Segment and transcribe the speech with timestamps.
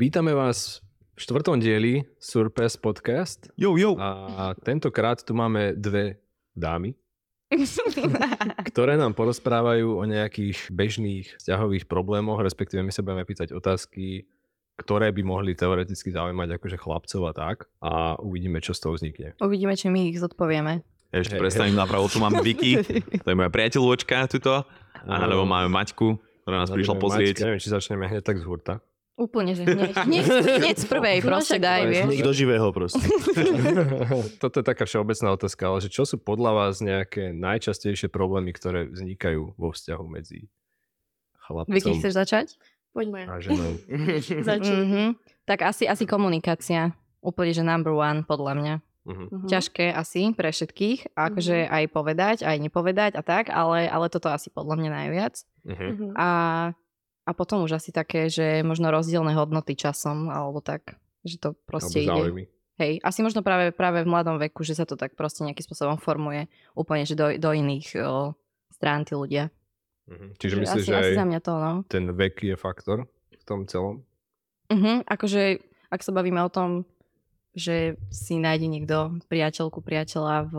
[0.00, 0.80] Vítame vás
[1.12, 3.52] v štvrtom dieli Surpass Podcast.
[3.52, 4.00] Jo, jo.
[4.00, 6.24] A tentokrát tu máme dve
[6.56, 6.96] dámy,
[8.72, 14.24] ktoré nám porozprávajú o nejakých bežných vzťahových problémoch, respektíve my sa budeme pýtať otázky,
[14.80, 19.36] ktoré by mohli teoreticky zaujímať akože chlapcov a tak a uvidíme, čo z toho vznikne.
[19.36, 20.80] Uvidíme, či my ich zodpovieme.
[21.12, 22.80] Ešte predstavím napravo, tu máme Vicky,
[23.20, 24.64] to je moja priateľočka tuto,
[25.04, 26.16] alebo máme Maťku,
[26.48, 27.36] ktorá nás prišla pozrieť.
[27.36, 28.80] Maťka, neviem, či začneme hneď tak z hurta.
[29.20, 30.24] Úplne, že hneď, hneď,
[30.64, 32.24] hneď z prvej proste daj, vieš.
[32.24, 33.04] Do živého proste.
[34.42, 38.88] Toto je taká všeobecná otázka, ale že čo sú podľa vás nejaké najčastejšie problémy, ktoré
[38.88, 40.48] vznikajú vo vzťahu medzi
[41.44, 42.46] chlapcom Vicky, chceš začať?
[42.96, 43.28] Poďme.
[43.28, 43.76] a ženou?
[44.80, 45.20] Mhm.
[45.44, 46.94] Tak asi, asi komunikácia.
[47.20, 48.74] Úplne, že number one, podľa mňa.
[49.04, 49.24] Mhm.
[49.28, 49.46] Mhm.
[49.52, 54.48] Ťažké asi pre všetkých, akože aj povedať, aj nepovedať a tak, ale, ale toto asi
[54.48, 55.34] podľa mňa najviac.
[55.68, 55.84] Mhm.
[55.92, 56.06] Mhm.
[56.16, 56.28] A,
[57.24, 62.00] a potom už asi také, že možno rozdielne hodnoty časom, alebo tak, že to proste
[62.02, 62.20] Alebo ide.
[62.26, 62.44] záujmy.
[62.80, 66.00] Hej, asi možno práve, práve v mladom veku, že sa to tak proste nejakým spôsobom
[66.00, 68.32] formuje úplne, že do, do iných o,
[68.72, 69.52] strán tí ľudia.
[70.08, 70.40] Mhm.
[70.40, 71.72] Čiže Že myslíš, asi, že asi za mňa to, no.
[71.86, 73.04] ten vek je faktor
[73.36, 74.00] v tom celom?
[74.72, 75.60] Mhm, akože,
[75.92, 76.88] ak sa bavíme o tom,
[77.50, 80.56] že si nájde niekto priateľku, priateľa v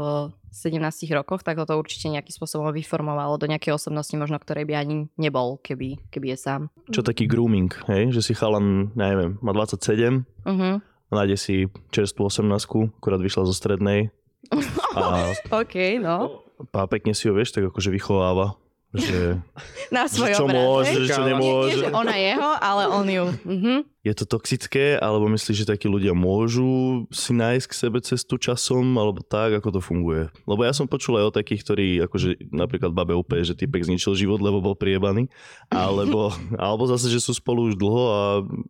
[0.52, 0.84] 17
[1.16, 5.56] rokoch, tak toto určite nejakým spôsobom vyformovalo do nejakej osobnosti, možno ktorej by ani nebol,
[5.64, 6.62] keby, keby je sám.
[6.92, 8.12] Čo taký grooming, hej?
[8.12, 10.82] Že si chalan, neviem, má 27, Uh-huh.
[11.14, 11.56] nájde si
[11.94, 12.50] čerstvú 18
[12.98, 14.10] akurát vyšla zo strednej
[14.98, 16.44] a, OK, no.
[16.74, 18.58] a pekne si ho, vieš, tak akože vychováva.
[18.92, 19.40] Že,
[19.96, 21.78] Na že svoj čo obraz, môže, že čo Nie, Nie, nemôže.
[21.80, 23.26] že ona jeho, ale on ju.
[23.48, 23.80] Uh-huh.
[24.02, 28.98] Je to toxické, alebo myslíš, že takí ľudia môžu si nájsť k sebe cestu časom,
[28.98, 30.34] alebo tak, ako to funguje?
[30.50, 34.18] Lebo ja som počul aj o takých, ktorí, akože napríklad babe úplne, že typek zničil
[34.18, 35.30] život, lebo bol priebaný,
[35.70, 38.22] alebo, alebo zase, že sú spolu už dlho a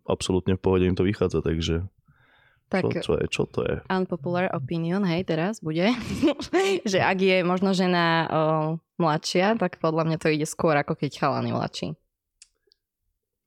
[0.04, 1.88] absolútne v pohode im to vychádza, takže
[2.68, 3.76] Tak čo to je, čo to je?
[3.88, 5.96] unpopular opinion, hej, teraz bude,
[6.92, 8.28] že ak je možno žena o,
[9.00, 11.88] mladšia, tak podľa mňa to ide skôr, ako keď chalan je mladší.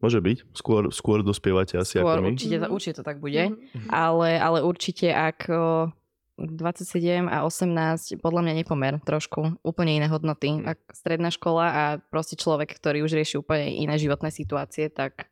[0.04, 2.28] Môže byť, skôr, skôr dospievate asi Skôr, ako my.
[2.30, 2.70] určite, to, Mhm.
[2.70, 3.40] určite to tak bude.
[3.48, 3.88] Mhm.
[3.88, 5.88] Ale, ale určite ak o,
[6.36, 6.84] 27
[7.26, 10.50] a 18, podľa mňa nepomer trošku, úplne iné hodnoty.
[10.52, 10.66] Mm.
[10.68, 15.30] Ak stredná škola a proste človek, ktorý už rieši úplne iné životné situácie, tak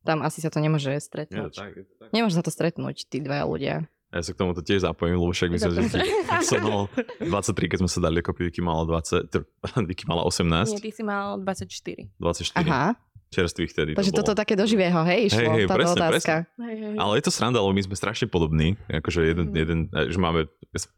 [0.00, 1.52] tam asi sa to nemôže Je to stretnúť.
[1.52, 2.08] tak, je to tak.
[2.14, 3.74] Nemôže sa to stretnúť, tí dvaja ľudia.
[4.08, 5.82] Ja sa k tomuto tiež zapojím, lebo však myslím, že
[6.48, 6.82] som mal
[7.20, 7.28] 23,
[7.66, 9.44] keď sme sa dali dokopy, Vicky mala 20, tr-
[9.84, 10.32] Vicky mala Nie,
[10.70, 12.08] 18, ty si mal 24.
[12.16, 12.96] 24, Aha,
[13.28, 16.34] čerstvých vtedy takže to toto také do živého, hej, išlo Hej, hej, táto presne, otázka.
[16.56, 16.96] Hej, hej, hej.
[16.96, 18.80] Ale je to sranda, lebo my sme strašne podobní.
[18.88, 19.56] Akože jeden, Mhm.
[19.56, 20.40] jeden, že máme,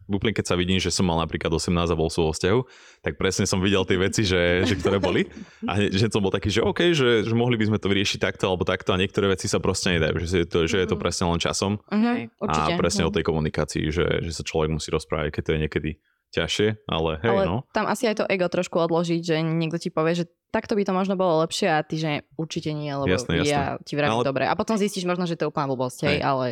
[0.06, 2.60] úplne keď sa vidím, že som mal napríklad 18 a bol som vo vzťahu,
[3.02, 5.26] tak presne som videl tie veci, že, že ktoré boli.
[5.66, 8.46] A že som bol taký, že OK, že, že mohli by sme to vyriešiť takto
[8.46, 10.22] alebo takto a niektoré veci sa proste nedajú.
[10.22, 11.02] Že je to, že je to Mhm.
[11.02, 11.82] presne len časom.
[12.38, 12.70] Určite.
[12.70, 13.08] A presne mhm.
[13.10, 15.90] o tej komunikácii, že, že sa človek musí rozprávať, keď to je niekedy
[16.30, 17.56] ťažšie, ale hej, Ale no.
[17.70, 20.90] tam asi aj to ego trošku odložiť, že niekto ti povie, že takto by to
[20.90, 23.50] možno bolo lepšie a ty, že určite nie, lebo Jasné, jasné.
[23.50, 24.44] ja ti vravím Ale- dobre.
[24.46, 26.22] A potom zistíš možno, že to je úplná blbosť, hej, Hej.
[26.22, 26.46] ale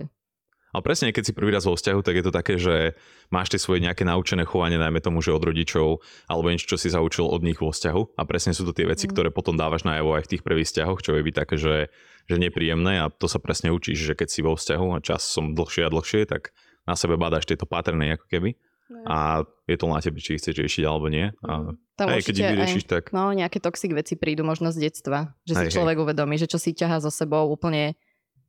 [0.69, 2.93] Ale presne, keď si prvý raz vo vzťahu, tak je to také, že
[3.33, 6.93] máš tie svoje nejaké naučené chovanie, najmä tomu, že od rodičov, alebo niečo, čo si
[6.93, 8.21] zaučil od nich vo vzťahu.
[8.21, 9.13] A presne sú to tie veci, Mm.
[9.17, 11.89] ktoré potom dávaš najavo aj v tých prvých vzťahoch, čo je byť také, že,
[12.29, 15.57] že nepríjemné a to sa presne učíš, že keď si vo vzťahu a čas som
[15.57, 16.53] dlhšie a dlhšie, tak
[16.85, 18.61] na sebe badáš tieto paterny ako keby.
[19.05, 21.29] A je to na tebe, či chceš riešiť alebo nie.
[21.45, 24.89] A tam hej, keď ich aj, vyriešiš, tak no, nejaké toxic veci prídu možno z
[24.89, 25.37] detstva.
[25.45, 25.75] Že si Hej, hej.
[25.77, 27.99] človek uvedomí, že čo si ťahá so sebou úplne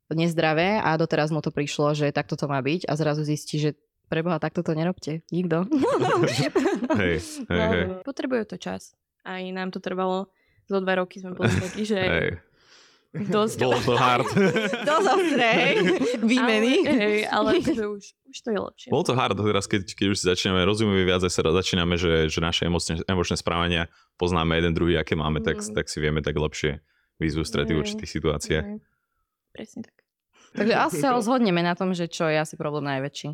[0.09, 3.77] nezdravé a doteraz mu to prišlo, že takto to má byť a zrazu zistí, že
[4.09, 5.21] preboha, takto to nerobte.
[5.29, 5.69] Nikto.
[6.97, 7.17] hej,
[7.51, 7.83] hej, hej.
[7.85, 8.97] No, potrebujú to čas.
[9.21, 10.31] Aj nám to trvalo,
[10.65, 12.31] zo dva roky sme boli takí, že hej.
[13.13, 13.57] Dosť...
[13.59, 14.27] Bolo to hard.
[14.89, 15.51] Dosť ostré.
[16.21, 16.85] Výmeny.
[16.85, 17.49] Ale, hej, ale
[17.89, 18.89] už, už to je lepšie.
[18.93, 22.29] Bolo to hard teraz, keď, keď už si začíname rozumieme viac a sa začíname, že,
[22.29, 23.89] že naše emočné, emočné správania
[24.21, 25.73] poznáme jeden druhý, aké máme, tak, Mhm.
[25.73, 26.79] tak si vieme tak lepšie
[27.17, 27.81] výzvu strety v Hej.
[27.81, 28.65] určitých situáciách.
[28.65, 28.77] Hej.
[29.49, 29.95] Presne tak.
[30.49, 33.29] Takže asi sa zhodneme na tom, že čo je asi problém najväčší.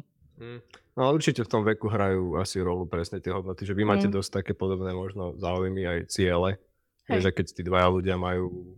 [0.95, 4.07] No ale určite v tom veku hrajú asi rolu presne tie hodnoty, že vy máte
[4.07, 4.19] Mm.
[4.19, 6.59] dosť také podobné možno záujmy aj ciele.
[7.07, 7.23] Hej.
[7.23, 8.75] Že keď tí dvaja ľudia majú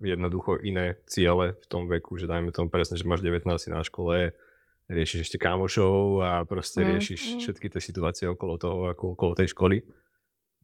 [0.00, 3.80] jednoducho iné ciele v tom veku, že dajme tomu presne, že máš 19 si na
[3.80, 4.36] škole,
[4.86, 7.38] riešiš ešte kamošov a proste Mm, riešiš mm.
[7.42, 9.82] všetky tie situácie okolo toho, ako okolo tej školy,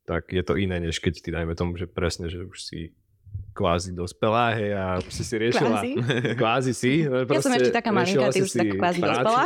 [0.06, 2.94] tak je to iné, než keď ty dajme tomu, že presne, že už si
[3.52, 5.84] kvázi dospelá, hej, a si si riešila...
[5.84, 5.92] Kvázi.
[6.40, 6.92] Kvázi si.
[7.04, 9.42] no, Ja som proste ešte taká malinká, ty si už tak si kvázi prácu, dospelá.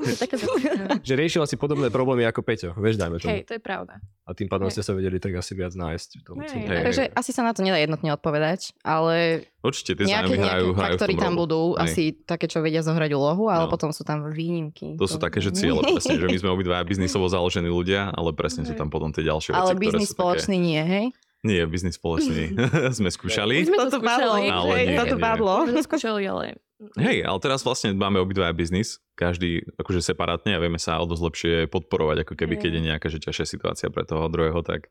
[0.00, 0.36] To také
[1.08, 3.36] Že riešila si podobné problémy ako Peťo, vieš, dajme tomu.
[3.36, 4.00] Hej, to je pravda.
[4.24, 4.80] A tým pádom hej.
[4.80, 6.08] ste sa vedeli tak asi viac nájsť.
[6.08, 6.84] v tom Hej, hej.
[6.88, 11.20] Takže asi sa na to nedá jednotne odpovedať, ale Určite tie nejaké, hrajú, hrajú faktory
[11.20, 11.84] tam budú, Hej.
[11.84, 13.72] asi také, čo vedia zohrať úlohu, ale No.
[13.72, 14.96] potom sú tam výnimky.
[14.96, 18.64] To sú také, že ciele presne, že my sme obidva biznisovo založení ľudia, ale presne
[18.64, 21.06] sú tam potom tie ďalšie veci, Ale biznis spoločný nie, hej?
[21.40, 22.52] Nie, biznis spoločný.
[22.98, 23.64] sme skúšali.
[23.64, 25.22] Sme to Toto padlo, skúšali, ale hej, nie, toto nie.
[25.24, 25.54] padlo.
[25.64, 26.44] Sme skúšali, ale...
[26.96, 31.22] Hej, ale teraz vlastne máme obidva biznis, každý akože separátne a vieme sa o dosť
[31.28, 32.62] lepšie podporovať, ako keby Hej.
[32.64, 34.88] keď je nejaká že ťažšia situácia pre toho druhého, tak,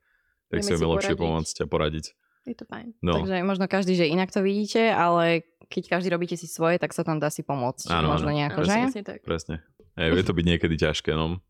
[0.54, 2.14] tak Vieme si vieme lepšie pomôcť a poradiť.
[2.46, 2.94] Je to fajn.
[3.02, 6.94] No, Takže možno každý, že inak to vidíte, ale keď každý robíte si svoje, tak
[6.94, 7.90] sa tam dá si pomôcť.
[7.90, 8.38] Áno, možno áno.
[8.38, 8.78] nejako, Áno, že?
[8.86, 9.20] presne tak.
[9.22, 9.56] presne.
[9.98, 11.42] Hej, vie to byť niekedy ťažké, no.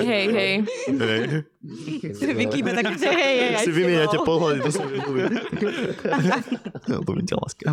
[0.00, 0.52] Hej, hej.
[0.88, 1.22] Hej.
[2.32, 5.20] Vikýbe tak, že hej, hej, Si vymieňate pohľady, to sa mi ľúbi.
[6.88, 7.64] To mi ťa láska.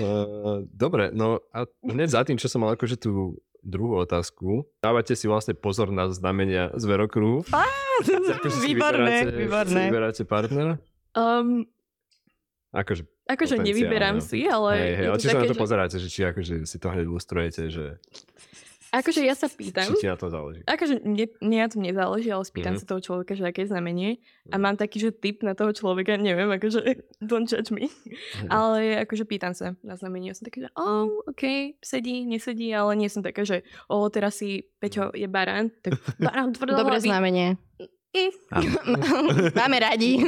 [0.00, 5.16] Uh, dobre, no a hneď za tým, čo som mal akože tú druhú otázku, dávate
[5.16, 7.48] si vlastne pozor na znamenia z verokruhu?
[7.48, 9.72] Akože si Výborné, vyberáte- výborné.
[9.72, 10.74] Si vyberáte partnera?
[11.16, 11.64] Um,
[12.68, 14.72] Akože, akože nevyberám si, ale...
[14.74, 17.04] hej, hej, ale či sa na to že- pozeráte, že či akože si to hneď
[17.04, 17.84] ilustrujete, že
[18.88, 19.84] Akože ja sa pýtam.
[19.84, 20.64] či ti na to záleží.
[20.64, 22.80] Akože mne, mne na tom nezáleží, ale spýtam Mhm.
[22.80, 24.16] sa toho človeka, že aké je znamenie.
[24.48, 26.80] A mám taký, že tip na toho človeka, neviem, akože
[27.20, 27.92] don't judge me.
[28.48, 30.32] Ale akože pýtam sa na znamenie.
[30.32, 31.42] Som taká, že oh, ok,
[31.84, 36.48] sedí, nesedí, ale nie som taká, že oh, teraz si Peťo je barán, tak barán
[36.56, 37.60] tvrdo Dobré znamenie.
[39.58, 40.24] Máme radi.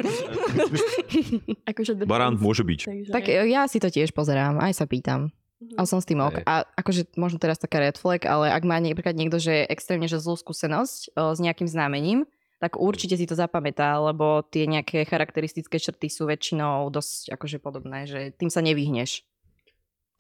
[1.71, 2.81] Akože Barán môže byť.
[2.85, 5.33] Takže, tak ja si to tiež pozerám, aj sa pýtam.
[5.61, 5.77] Mhm.
[5.77, 6.41] Ale som s tým ok.
[6.49, 10.09] A akože možno teraz taká red flag, ale ak má napríklad niekto, že je extrémne
[10.09, 12.25] že zlú skúsenosť o, s nejakým znamením,
[12.61, 18.09] tak určite si to zapamätá, lebo tie nejaké charakteristické črty sú väčšinou dosť akože podobné,
[18.09, 19.25] že tým sa nevyhneš.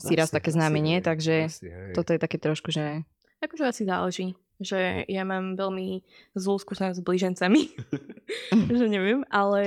[0.00, 1.92] Si raz Asi- také asi znamenie, hej, takže asi, hej.
[1.92, 3.04] toto je také trošku, že...
[3.44, 4.26] Akože asi záleží,
[4.60, 7.62] že ja mám veľmi zlú skúsenosť s blížencami,
[8.78, 9.60] že neviem, ale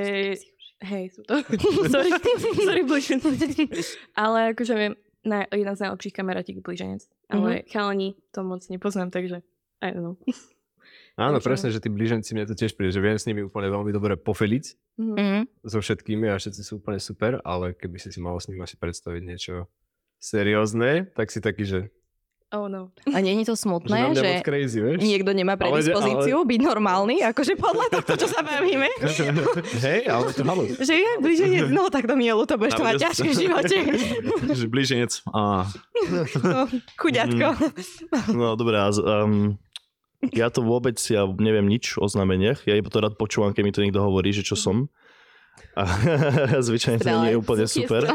[0.79, 1.41] hej, sú to,
[1.93, 2.09] sorry,
[2.55, 3.67] sorry blíženci,
[4.13, 4.93] ale akože viem,
[5.23, 9.41] na, jedna z najlepších kamarátiek je blíženec, ale chalani to moc nepoznám, takže
[9.79, 10.15] I don't know.
[11.15, 13.69] Áno, Takže- presne, že tí blíženci mne to tiež príde, že viem s nimi úplne
[13.69, 15.13] veľmi dobre pofeliť Mhm.
[15.17, 15.43] Mm.
[15.65, 18.77] so všetkými a všetci sú úplne super, ale keby si si mal s nimi asi
[18.77, 19.65] predstaviť niečo
[20.19, 21.79] seriózne, tak si taký, že,
[22.53, 22.93] Oh no.
[23.09, 25.01] A nie je to že smutné, že, moc crazy, vieš?
[25.01, 28.85] niekto nemá Ale- predispozíciu byť normálny, akože podľa tohto, čo sa bavíme.
[29.89, 30.77] Hej, ale to halus.
[30.77, 33.77] Že je blíženec, no tak to mielu, to budeš to mať ťažké v živote.
[34.61, 35.11] Že blíženec.
[35.27, 35.65] A,
[36.43, 37.47] No, chuďatko.
[38.29, 39.57] No dobré, a z- um,
[40.29, 43.71] ja to vôbec, ja neviem nič o znameniach, ja iba to rád počúvam, keď mi
[43.71, 44.93] to niekto hovorí, že čo som.
[45.73, 45.81] A
[46.65, 48.01] zvyčajne to nie je úplne super.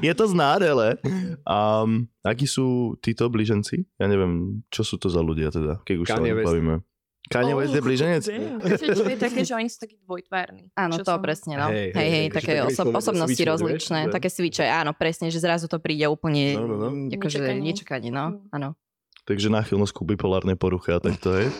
[0.00, 0.98] je to znárele.
[1.42, 3.86] Um, akí sú títo blíženci?
[3.96, 6.46] Ja neviem, čo sú to za ľudia teda, keď už sa o Kanye West.
[6.46, 6.74] bavíme.
[7.26, 8.22] Kanye Oh, je blíženec?
[8.22, 10.70] Že čo je také, že oni sú takí dvojtvárni.
[10.72, 11.66] Áno, to som- presne, no.
[11.66, 15.26] Hej, Hej, hej, hej, také také oso- osobnosti vieš, rozličné, že- také sviče, áno, presne,
[15.26, 16.88] že zrazu to príde úplne, No, no, no.
[17.10, 17.62] akože Nečakanie.
[17.64, 18.54] nečakanie, no, Mm.
[18.54, 18.68] áno.
[19.26, 21.50] Takže náchylnosť ku bipolárnej poruche a tak to je.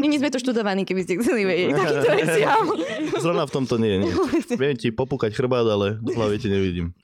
[0.00, 1.76] My nie sme to študovaní, keby ste chceli vedieť.
[1.76, 2.72] Takýto veci, áno.
[3.20, 4.12] Zrovna v tomto nie, nie.
[4.56, 6.96] Viem ti popúkať chrbát, ale do hlavy ti nevidím.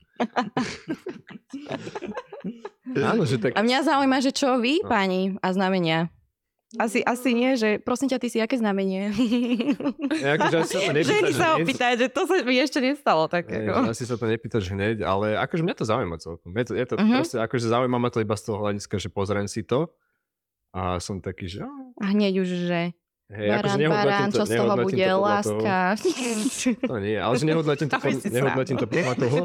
[2.97, 3.53] Áno, že tak...
[3.53, 4.89] A mňa zaujíma, že čo vy, No.
[4.89, 6.09] páni, a znamenia?
[6.77, 9.09] Asi, asi nie, že prosím ťa, ty si aké znamenie?
[10.17, 13.25] Ja, akože asi sa to nepýtaš Ženy sa opýtať, že to sa mi ešte nestalo.
[13.27, 13.91] Tak že ako.
[13.91, 16.51] asi sa to nepýtaš hneď, ale akože mňa to zaujíma celkom.
[16.53, 17.15] Je to, je to Mhm.
[17.17, 19.89] proste, akože zaujíma ma to iba z toho hľadiska, že pozriem si to
[20.71, 21.65] a som taký, že...
[21.97, 22.81] A hneď už, že
[23.27, 25.77] akože barán, nehodnotím barán, to, čo z toho bude, to láska.
[25.97, 27.97] Toho, to nie, ale že nehodnotím to,
[28.29, 29.39] nehodnotím to podľa toho,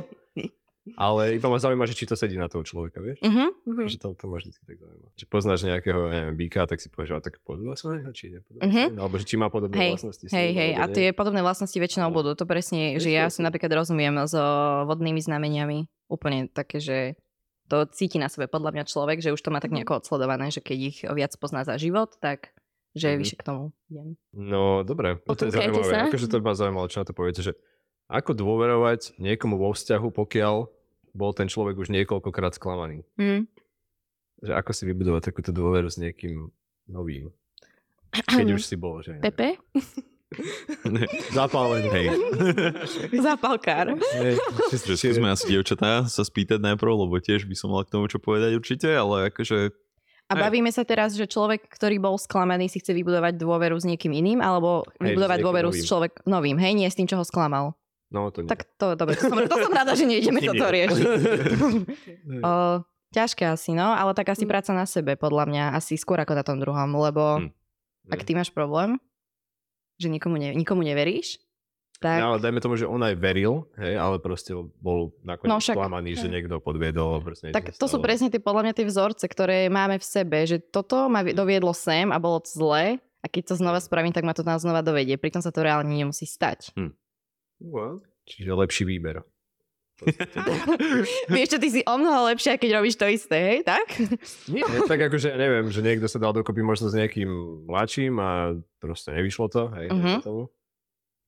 [0.96, 3.22] ale iba ma zaujíma, že či to sedí na toho človeka, vieš?
[3.22, 3.46] Mhm.
[3.64, 3.84] Mhm.
[3.86, 5.08] Že to, to ma vždy tak zaujíma.
[5.14, 8.62] Či poznáš nejakého, neviem, býka, tak si povieš, že tak podobá sa neho, či nepodobá
[8.64, 8.84] Mhm.
[8.88, 10.26] sa, alebo že či má podobné Hej, vlastnosti.
[10.28, 12.16] Hej, hej, a tie podobné vlastnosti väčšinou No.
[12.16, 12.34] budú.
[12.34, 14.42] To presne, že Vieš, ja si napríklad rozumiem so
[14.86, 15.86] vodnými znameniami.
[16.08, 17.14] Úplne také, že
[17.66, 19.78] to cíti na sebe podľa mňa človek, že už to má tak Mhm.
[19.80, 22.52] nejako odsledované, že keď ich viac pozná za život, tak
[22.92, 23.18] že Mhm.
[23.24, 24.20] vyššie k tomu idem.
[24.34, 25.88] No, dobre, to je zaujímavé.
[25.88, 26.12] sa.
[26.12, 27.56] Akože to ma zaujímalo, čo na to poviete, že
[28.12, 30.68] ako dôverovať niekomu vo vzťahu, pokiaľ
[31.15, 33.08] bol ten človek už niekoľkokrát sklamaný.
[33.15, 33.48] Hm.
[34.44, 36.51] Že ako si vybudovať takúto dôveru s niekým
[36.91, 37.32] novým.
[38.27, 39.15] Keď už si bol, že...
[39.24, 39.56] Pepe?
[41.36, 41.88] Zapálený.
[41.91, 42.08] hej.
[43.27, 44.00] Zapalkár.
[44.00, 44.39] Hej,
[44.72, 48.15] Že skúsme asi dievčatá sa spýtať najprv, lebo tiež by som mal k tomu čo
[48.15, 49.75] povedať určite, ale akože
[50.32, 50.41] A Hej.
[50.48, 54.39] bavíme sa teraz, že človek, ktorý bol sklamaný, si chce vybudovať dôveru s niekým iným,
[54.39, 55.88] alebo Hej, vybudovať s niekým dôveru s novým.
[55.91, 57.75] človek novým, hej, nie s tým, čo ho sklamal.
[58.12, 58.50] No to nie.
[58.50, 61.06] Tak to, dobre, to som, to som rada, že ním toto riešiť.
[62.44, 62.53] o,
[63.10, 64.51] ťažké asi, no, ale tak asi Mm.
[64.51, 67.50] práca na sebe, podľa mňa, asi skôr ako na tom druhom, lebo Mm.
[68.08, 69.00] ak ty máš problém,
[69.96, 71.39] že nikomu, ne, nikomu neveríš,
[72.01, 74.51] tak No, ale dajme tomu, že on aj veril, hej, ale proste
[74.82, 77.22] bol nakoniec No však- sklamaný, že niekto podviedol.
[77.22, 80.58] Proste Tak to sú presne tie, podľa mňa, tie vzorce, ktoré máme v sebe, že
[80.58, 84.25] toto ma vi- doviedlo sem a bolo to zlé a keď to znova spravím, tak
[84.25, 85.13] ma to tam znova dovedie.
[85.13, 86.74] Pritom sa to reálne nemusí stať.
[87.62, 89.22] Well, Čiže lepší výber.
[91.34, 93.86] Vieš čo, ty si o mnoho lepšia, keď robíš to isté, hej, tak?
[94.50, 97.30] Nie, tak akože, ja neviem, že niekto sa dal dokopy možno s nejakým
[97.70, 100.20] mladším a proste nevyšlo to, hej, uh-huh.
[100.25, 100.44] tomu,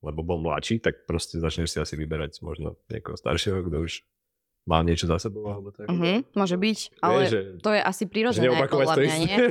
[0.02, 4.02] lebo bol mladší, tak proste začneš si asi vyberať možno niekoho staršieho, kto už
[4.64, 5.92] má niečo za sebou, alebo tak.
[5.92, 8.04] Mhm, môže byť, ale Vieš, že, to je asi
[8.48, 9.36] neopakovať podľa to mňa, nie?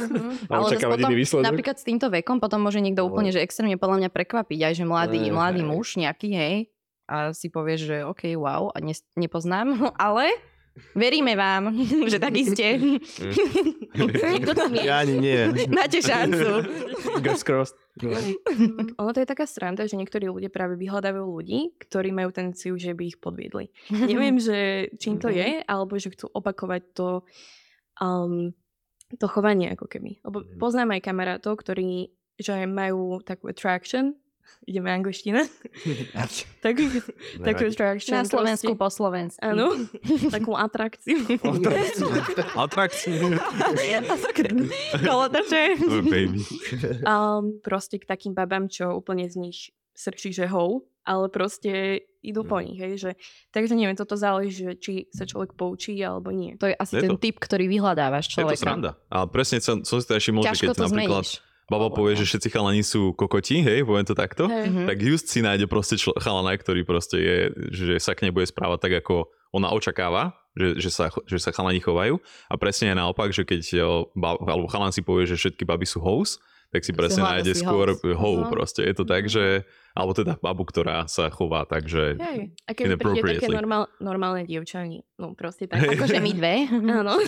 [0.00, 0.30] Mhm.
[0.48, 0.64] Ale
[0.96, 1.44] potom, iný výsledok.
[1.44, 4.74] napríklad s týmto vekom potom môže niekto Ale- úplne, že extrémne podľa mňa prekvapiť, aj
[4.80, 5.68] že mladý, Hej, mladý hej.
[5.68, 6.56] muž nejaký, hej,
[7.04, 10.32] a si povieš, že OK, wow, a ne, nepoznám, ale
[10.92, 11.74] veríme vám,
[12.12, 12.78] že tak iste.
[13.94, 14.82] Niekto tam je.
[14.86, 15.40] Ja ani nie.
[15.68, 16.64] Máte šancu.
[17.02, 17.76] Fingers crossed.
[19.00, 22.94] Ono to je taká sranda, že niektorí ľudia práve vyhľadávajú ľudí, ktorí majú tendenciu, že
[22.94, 23.68] by ich podviedli.
[23.92, 27.08] Neviem, že čím to je, alebo že chcú opakovať to,
[27.98, 28.54] um,
[29.10, 30.22] to chovanie ako keby.
[30.22, 30.56] Lebo Mhm.
[30.56, 34.16] poznám aj kamarátov, ktorí že majú takú attraction,
[34.62, 35.42] ideme angličtina,
[36.64, 36.76] tak,
[37.40, 38.14] takú attraction.
[38.14, 38.78] Na Slovensku proste.
[38.78, 39.40] po slovensku.
[39.40, 39.66] Áno,
[40.34, 41.24] takú atrakciu.
[42.54, 43.34] Atrakciu.
[45.00, 45.62] Kolotoče.
[45.80, 46.40] Oh, baby.
[47.02, 49.58] um, proste k takým babám, čo úplne z nich
[49.92, 52.64] srčí, že hou, ale proste idú po Mm.
[52.66, 53.10] nich, hej, že...
[53.50, 56.52] Takže neviem, toto záleží, že či sa človek poučí, alebo nie.
[56.56, 58.60] To je asi Je ten to- typ, ktorý vyhľadávaš Je to človeka.
[58.60, 58.90] sranda.
[59.08, 61.48] Ale presne som, som si to všimol, že keď to napríklad zmeníš.
[61.70, 64.66] Baba povie, že všetci chalani sú kokoti, hej, poviem to takto, Hej.
[64.66, 64.84] Mhm.
[64.90, 67.38] tak just si nájde proste čl- chalana, ktorý proste je,
[67.70, 71.54] že sa k nej bude správať tak, ako ona očakáva, že, že, sa, že sa
[71.54, 72.18] chalani chovajú.
[72.50, 75.86] A presne je naopak, že keď jo, ba, alebo chalan si povie, že všetky baby
[75.86, 78.50] sú hoes, tak si si presne hľada nájde si skôr hou Aha.
[78.50, 78.86] proste.
[78.86, 82.54] Je to tak, že, alebo teda babu, ktorá sa chová tak, že Hej.
[82.62, 83.56] A keď príde také Inappropriately.
[83.58, 85.82] normál, normálne dievčani, no proste tak.
[85.82, 85.98] Hej.
[85.98, 86.54] Akože my dve.
[87.02, 87.18] Áno.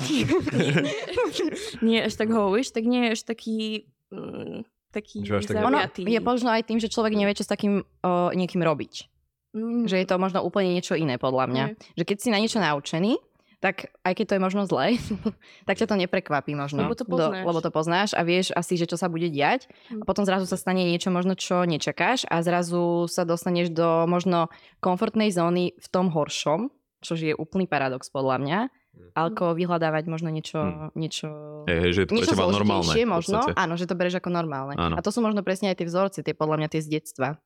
[1.86, 3.90] nie až tak hovíš, tak nie je až taký...
[4.12, 4.60] Mm,
[4.92, 6.04] taký zaujatý.
[6.04, 7.84] je možno aj tým, že človek nevie, čo s takým o,
[8.30, 9.08] niekým robiť.
[9.52, 11.64] Mm, Že je to možno úplne niečo iné, podľa mňa.
[11.66, 11.76] Hej.
[11.94, 13.16] Že keď si na niečo naučený,
[13.58, 14.98] tak aj keď to je možno zlé,
[15.68, 16.82] tak ťa to neprekvapí možno.
[16.82, 17.44] Lebo to poznáš.
[17.46, 19.70] lebo to poznáš a vieš asi, že čo sa bude diať.
[19.88, 20.04] A Hm.
[20.04, 25.30] potom zrazu sa stane niečo možno, čo nečakáš a zrazu sa dostaneš do možno komfortnej
[25.30, 26.68] zóny v tom horšom,
[27.00, 28.58] čo je úplný paradox podľa mňa.
[29.12, 30.88] Ako vyhľadávať možno niečo, Hm.
[30.94, 31.28] niečo
[31.64, 32.92] je, hej, že je to pre niečo teba normálne.
[33.04, 34.74] možno, áno, že to bereš ako normálne.
[34.74, 34.96] Áno.
[34.96, 37.40] A to sú možno presne aj tie vzorce, tie podľa mňa tie z detstva.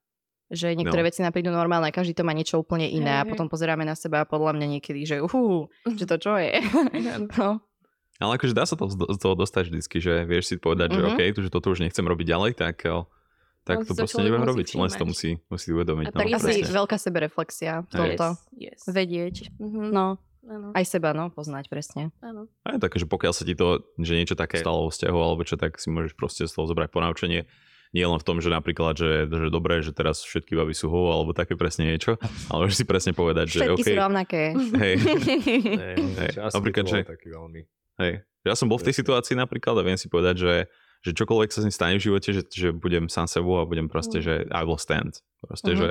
[0.47, 1.07] Že niektoré No.
[1.07, 3.95] veci nám prídu normálne, každý to má niečo úplne iné Hej, a potom pozeráme na
[3.95, 6.63] seba a podľa mňa niekedy, že uhú, že to čo je.
[7.35, 7.59] no.
[8.17, 11.09] Ale akože dá sa to z toho dostať vždycky, že vieš si povedať, že Mhm.
[11.13, 13.03] OK, tu, že toto už nechcem robiť ďalej, tak, eh,
[13.63, 14.67] tak to to proste nebudem robiť.
[14.73, 16.07] Len si to musí, musí uvedomiť.
[16.07, 16.71] A No, tak Asi presne.
[16.73, 18.27] veľká sebereflexia v tomto.
[18.55, 18.87] Yes.
[18.87, 19.51] Vedieť.
[19.59, 19.91] Mhm.
[19.91, 22.15] No, Áno, aj seba, no, poznať presne.
[22.21, 22.47] áno.
[22.63, 25.43] A je také, že pokiaľ sa ti to, že niečo také stalo vo vzťahu alebo
[25.43, 27.51] čo, tak si môžeš proste z toho zobrať ponaučenie.
[27.91, 31.03] Nie len v tom, že napríklad, že, že dobré, že teraz všetky baby sú ho,
[31.09, 32.19] alebo také presne niečo,
[32.53, 34.43] ale že si presne povedať, že Všetky OK, sú rovnaké.
[34.55, 34.95] hej,
[36.21, 37.61] Hej, napríklad, že- taký veľmi...
[38.03, 38.15] hej.
[38.43, 40.55] Ja som bol v tej situácii napríklad a viem si povedať, že,
[41.03, 43.91] že čokoľvek sa s ním stane v živote, že, že budem sám sebou a budem
[43.91, 44.23] proste, Mm.
[44.23, 45.19] že I will stand.
[45.41, 45.79] Proste, Mhm.
[45.79, 45.89] že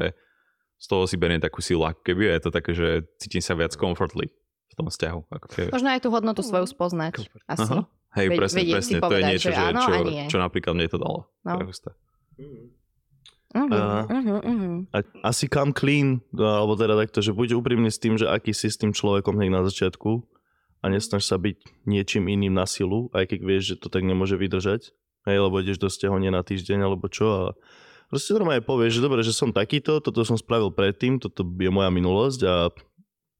[0.75, 3.75] z toho si beriem takú silu, ako keby je to také, že cítim sa viac
[3.75, 4.31] comfortly
[4.75, 5.19] v tom vzťahu.
[5.31, 5.69] Ako keby.
[5.71, 7.31] Možno aj tú hodnotu svoju spoznať.
[7.47, 7.63] Asi.
[7.63, 7.87] Aha.
[8.19, 8.91] Hej, Veď- presne, presne.
[8.91, 10.23] To je povedať, niečo, že že, áno čo, nie.
[10.27, 11.19] čo napríklad mne to dalo.
[11.47, 11.55] No.
[11.59, 11.89] Je husté.
[13.55, 18.51] Mhm, A- asi come clean, alebo teda takto, že buď úprimný s tým, že aký
[18.51, 20.27] si s tým človekom hneď na začiatku
[20.83, 24.35] a nesnaž sa byť niečím iným na silu, aj keď vieš, že to tak nemôže
[24.35, 24.91] vydržať.
[25.23, 27.43] Hej, lebo ideš do vzťahu nie na týždeň alebo čo a
[28.11, 31.89] proste normálne povieš, že dobre, že som takýto, toto som spravil predtým, toto je moja
[31.89, 32.55] minulosť a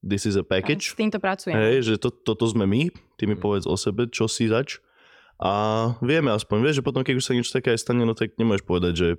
[0.06, 0.94] this is a S package.
[0.94, 1.58] týmto pracujem.
[1.58, 3.42] Hej, že to, toto sme my, ty mi Mm.
[3.42, 4.78] povedz o sebe, čo si zač.
[5.36, 5.52] A
[6.00, 8.64] vieme aspoň, vieš, že potom, keď už sa niečo také aj stane, no tak nemôžeš
[8.64, 9.10] povedať, že,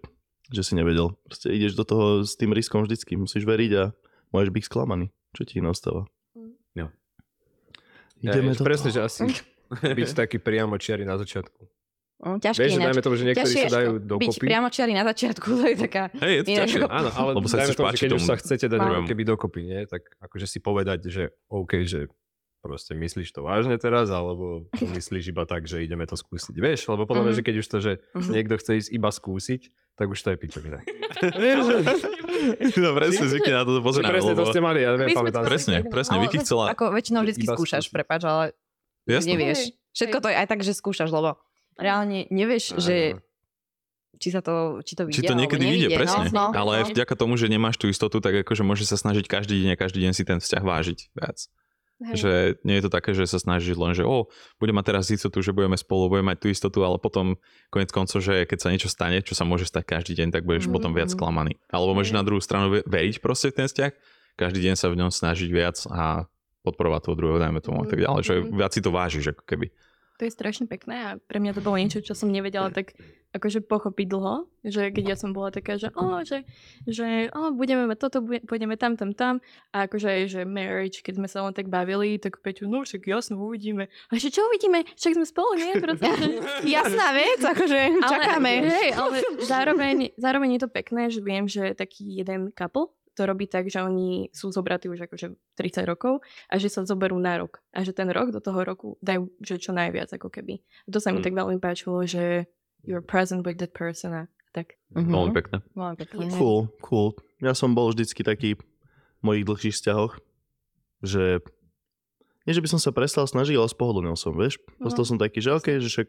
[0.48, 1.12] že si nevedel.
[1.26, 3.84] Proste ideš do toho s tým riskom vždycky, musíš veriť a
[4.32, 5.12] môžeš byť sklamaný.
[5.36, 6.08] Čo ti iné ostáva?
[6.72, 6.88] Jo.
[8.22, 9.08] Ideme ja, do presne, že toho.
[9.12, 9.22] asi
[9.98, 11.68] byť taký priamo čiary na začiatku.
[12.16, 12.86] Mm, Ťažké Vieš, že ináč.
[12.86, 14.40] dajme tomu, že niektorí Ťažšie sa dajú byť dokopy.
[14.40, 16.02] priamo čiari na začiatku, to je taká...
[16.16, 16.78] Hej, je to ťažšie.
[16.86, 19.06] Áno, ale Lebo sa dajme tomu, že keď už tomu sa chcete dať druhému.
[19.06, 19.80] keby dokopy, nie?
[19.84, 22.08] tak akože si povedať, že OK, že
[22.58, 26.50] proste myslíš to vážne teraz, alebo to myslíš iba tak, že ideme to skúsiť.
[26.52, 27.38] Vieš, lebo podľa mňa, Mhm.
[27.38, 28.30] že keď už to, že Mhm.
[28.32, 29.60] niekto chce ísť iba skúsiť,
[29.94, 30.78] tak už to je pičovina.
[32.76, 34.08] no presne, zvykne na to pozerať.
[34.10, 34.50] Presne to lebo...
[34.50, 35.42] ste mali, ja neviem, pamätám.
[35.42, 35.52] to si.
[35.52, 36.16] Presne, presne.
[36.18, 36.72] Vicky chcela...
[36.72, 38.44] Ako väčšinou vždy skúšaš, prepáč, ale
[39.04, 39.28] Jasné.
[39.30, 39.58] nevieš.
[39.92, 41.40] Všetko to je aj tak, že skúšaš, lebo
[41.76, 42.80] reálne nevieš, Áno.
[42.80, 42.96] že
[44.16, 46.32] či sa to, či to vyjde, Či to niekedy vyjde, presne.
[46.32, 46.88] No, no, Ale no.
[46.88, 50.00] vďaka tomu, že nemáš tú istotu, tak akože môže sa snažiť každý deň a každý
[50.00, 51.36] deň si ten vzťah vážiť viac.
[51.98, 52.16] Hej.
[52.18, 55.40] Že nie je to také, že sa snažíš len, že o, budem mať teraz istotu,
[55.40, 58.88] že budeme spolu, budeme mať tú istotu, ale potom konec koncov, že keď sa niečo
[58.88, 60.72] stane, čo sa môže stať každý deň, tak budeš Mhm.
[60.72, 61.56] potom viac sklamaný.
[61.66, 63.92] Alebo môžeš na druhú stranu ve- veriť proste v ten vzťah,
[64.34, 66.28] každý deň sa v ňom snažiť viac a
[66.62, 68.48] podporovať toho druhého, dajme tomu a tak ďalej, že Mhm.
[68.54, 69.72] viac si to vážiš ako keby.
[70.16, 72.96] To je strašne pekné a pre mňa to bolo niečo, čo som nevedela tak
[73.36, 76.48] akože pochopiť dlho, že keď ja som bola taká, že o, že,
[76.88, 79.34] že o, budeme mať toto, bude- pôjdeme tam, tam, tam
[79.76, 83.36] a akože že marriage, keď sme sa len tak bavili, tak Peťo, no však jasno,
[83.36, 83.92] uvidíme.
[84.08, 84.88] A že čo uvidíme?
[84.96, 85.76] Však sme spolu, nie?
[85.76, 86.08] Proste.
[86.76, 88.52] Jasná vec, akože čakáme.
[88.72, 89.16] Hej, ale
[89.52, 93.80] zároveň, zároveň je to pekné, že viem, že taký jeden couple to robí tak, že
[93.80, 96.20] oni sú zobratí už akože 30 rokov
[96.52, 97.64] a že sa zoberú na rok.
[97.72, 100.60] A že ten rok do toho roku dajú že čo najviac ako keby.
[100.92, 101.26] To sa mi Mm.
[101.26, 102.44] tak veľmi páčilo, že
[102.84, 104.76] you're present with that person a tak.
[104.92, 105.08] Mhm.
[105.10, 105.56] Veľmi pekné.
[105.72, 106.22] Veľmi pekné.
[106.36, 107.16] Cool, cool.
[107.40, 110.12] Ja som bol vždycky taký v mojich dlhších vzťahoch,
[111.04, 111.40] že
[112.46, 114.62] nie, že by som sa prestal snažiť, ale spohodlnil som, vieš.
[114.78, 116.08] Postal som taký, že OK, že však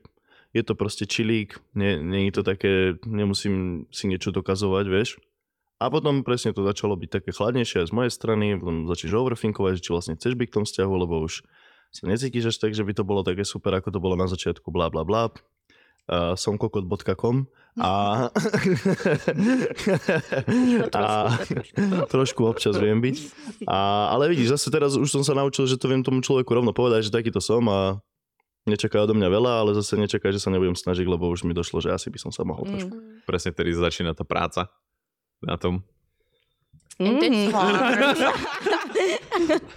[0.53, 5.17] je to proste čilík, nie, nie je to také, nemusím si niečo dokazovať, vieš.
[5.77, 9.77] A potom presne to začalo byť také chladnejšie aj z mojej strany, potom začneš overthinkovať,
[9.77, 11.45] že či vlastne chceš byť v tom vzťahu, lebo už
[11.93, 14.73] sa necítiš až tak, že by to bolo také super, ako to bolo na začiatku,
[14.73, 15.29] bla bla bla.
[16.07, 17.51] Uh, somkokot.com
[17.83, 17.91] a,
[20.95, 21.03] a
[22.07, 23.17] trošku občas viem byť.
[23.67, 26.71] A, ale vidíš, zase teraz už som sa naučil, že to viem tomu človeku rovno
[26.71, 27.99] povedať, že takýto som a
[28.63, 31.83] nečaká odo mňa veľa, ale zase nečaká, že sa nebudem snažiť, lebo už mi došlo,
[31.83, 32.95] že asi by som sa mohol trošku.
[32.95, 33.27] Mm.
[33.27, 34.71] Presne vtedy začína tá práca
[35.41, 35.83] na tom.
[36.97, 37.53] And that's Mhm.
[37.53, 38.17] hard.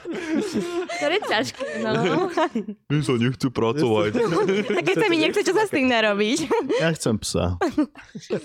[0.88, 2.32] to je ťažké, no.
[2.88, 4.12] Ja sa nechcú pracovať.
[4.72, 6.38] A keď sa mi nechce, čo sa s tým narobiť?
[6.80, 7.60] Ja chcem psa.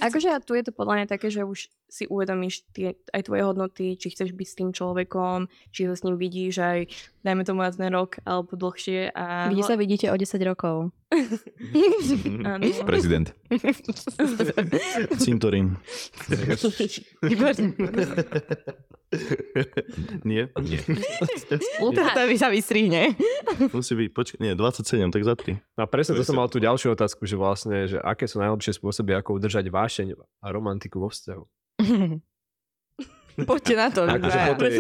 [0.04, 3.42] Akože a tu je to podľa mňa také, že už si uvedomíš tie, aj tvoje
[3.46, 6.80] hodnoty, či chceš byť s tým človekom, či sa s ním vidíš aj,
[7.22, 9.14] dajme tomu aj ten rok alebo dlhšie.
[9.14, 10.92] A Vy sa vidíte o 10 rokov.
[12.90, 13.34] Prezident.
[15.24, 15.78] Cintorín.
[20.26, 20.50] Nie?
[20.60, 20.80] Nie.
[21.80, 23.16] To by sa vystrihne.
[23.72, 25.56] Musí byť, počkaj, nie, 27, tak za 3.
[25.80, 29.16] A presne to som mal tú ďalšiu otázku, že vlastne, že aké sú najlepšie spôsoby,
[29.16, 31.44] ako udržať vášeň a romantiku vo vzťahu.
[33.36, 34.08] Poďte na to.
[34.08, 34.78] Akože po tej,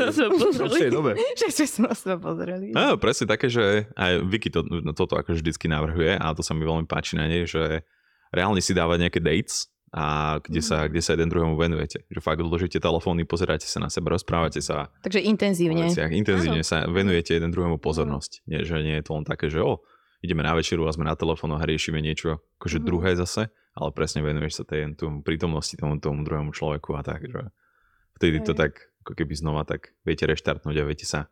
[0.55, 1.11] po tej dobe.
[1.35, 2.71] Že ste sa pozreli.
[2.71, 6.55] No, presne také, že aj Vicky to, no, toto akože vždycky navrhuje a to sa
[6.55, 7.83] mi veľmi páči na nej, že
[8.31, 12.07] reálne si dávať nejaké dates a kde sa, kde sa jeden druhému venujete.
[12.07, 15.87] Že fakt odložíte telefóny, pozeráte sa na seba, rozprávate sa Takže intenzívne.
[15.87, 16.11] veciach.
[16.11, 18.47] Intenzívne sa venujete jeden druhému pozornosť.
[18.47, 19.83] Nie, že nie je to len také, že o,
[20.19, 22.85] ideme na večeru a sme na telefónoch a riešime niečo akože Mhm.
[22.87, 27.27] druhé zase, ale presne venuješ sa tej tomu prítomnosti tomu, tomu druhému človeku a tak,
[27.27, 27.51] že
[28.15, 28.59] vtedy to Hej.
[28.59, 28.71] tak
[29.03, 31.27] ako keby znova tak viete reštartnúť a viete sa,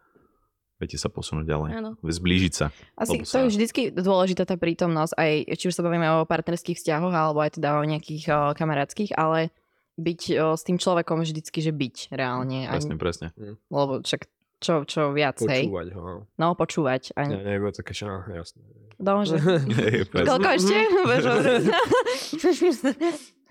[0.77, 1.69] viete sa posunúť ďalej.
[1.79, 1.91] Áno.
[2.03, 2.69] Zblížiť sa.
[2.99, 6.27] Asi Lebo to sa- je vždycky dôležitá tá prítomnosť, aj či už sa bavíme o
[6.27, 9.49] partnerských vzťahoch, alebo aj teda o nejakých o, kamarátskych, ale
[9.95, 12.65] byť o, s tým človekom vždycky, že byť reálne.
[12.67, 13.27] Aj, Presne, presne.
[13.71, 14.25] lebo však
[14.63, 15.67] čo, čo viac, hej.
[15.67, 16.01] Počúvať ho.
[16.01, 16.13] no.
[16.39, 17.11] No, počúvať.
[17.19, 18.63] A, Ne, nebude také, že no, jasné.
[19.03, 19.35] no, že...
[19.83, 20.27] Hej, presne.
[20.31, 20.75] Koľko ešte?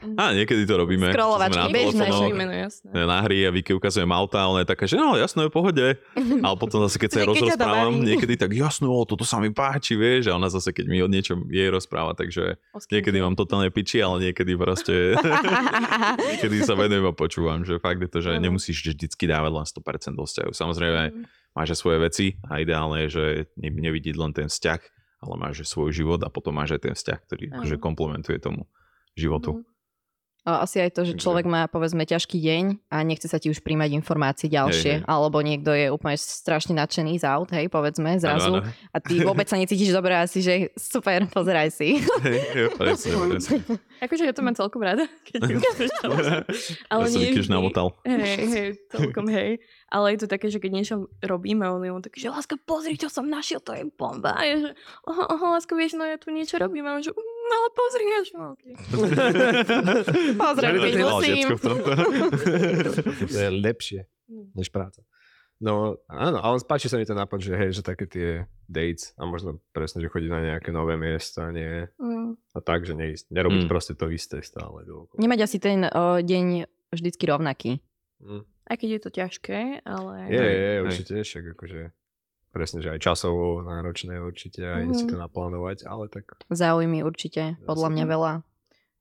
[0.03, 1.09] A niekedy to robíme.
[1.09, 2.07] Scrollovačky, bežné,
[2.59, 2.91] jasné.
[2.93, 5.87] na hry a Vicky ukazujem auta ona je taká, že no jasno, je v pohode.
[6.17, 9.95] Ale potom zase, keď sa jej rozprávam, niekedy tak jasno, o, toto sa mi páči,
[9.95, 12.59] vieš, a ona zase, keď mi o niečom jej rozpráva, takže
[12.91, 15.15] niekedy mám totálne piči, ale niekedy proste,
[16.31, 18.43] niekedy sa venujem a počúvam, že fakt je to, že Áno.
[18.43, 20.51] nemusíš vždycky dávať len 100% do vzťahu.
[20.53, 21.25] Samozrejme, Mm.
[21.53, 23.25] máš svoje veci a ideálne je, že
[23.57, 24.81] ne- nevidieť len ten vzťah,
[25.21, 28.67] ale máš svoj život a potom máš aj ten vzťah, ktorý akože komplementuje tomu
[29.15, 29.61] životu.
[29.61, 29.72] Mhm.
[30.43, 33.95] Asi aj to, že človek má povedzme ťažký deň a nechce sa ti už príjmať
[33.95, 35.07] informácie ďalšie, hej.
[35.07, 38.59] alebo niekto je úplne strašne nadšený z aut, hej, povedzme, zrazu.
[38.59, 38.91] Áno, áno.
[38.91, 42.03] A ty vôbec sa necítiš dobre asi, že super, pozeraj si.
[42.27, 43.57] Hej, hej, presne, presne.
[44.03, 45.63] Akože ja to mám celkom rada, keď
[46.91, 47.95] Ale Ja som nie namotal.
[48.03, 49.63] Hej, hej, celkom hej.
[49.95, 52.99] Ale je to také, že keď niečo robíme, on je on taký, že láska, pozri,
[52.99, 54.35] čo som našiel, to je bomba.
[54.35, 54.71] A ja, že,
[55.07, 56.89] aha, aha, láska, vieš, no ja tu niečo robím.
[56.89, 58.73] A on že, "Mm, ale pozri, ja, že, okay.
[60.35, 61.47] Pozriem, Že keď to je musím.
[63.33, 64.01] to je lepšie
[64.53, 65.03] než práca.
[65.63, 68.29] No áno, ale páči sa mi ten nápad, že hej, že také tie
[68.67, 72.35] dates a možno presne, že chodiť na nejaké nové miesta, nie Mm.
[72.35, 73.71] a tak, že neísť, nerobiť Mm.
[73.71, 74.83] proste to isté stále.
[74.83, 75.23] dookola.
[75.23, 77.79] Nemať asi ten o, deň vždycky rovnaký.
[78.19, 78.43] Mm.
[78.43, 80.15] Aj keď je to ťažké, ale...
[80.31, 81.81] Je, je, je, určite, však akože
[82.53, 87.89] presne, že aj časovo náročné určite, aj si to naplánovať, ale tak Záujmy určite, podľa
[87.91, 88.33] mňa veľa.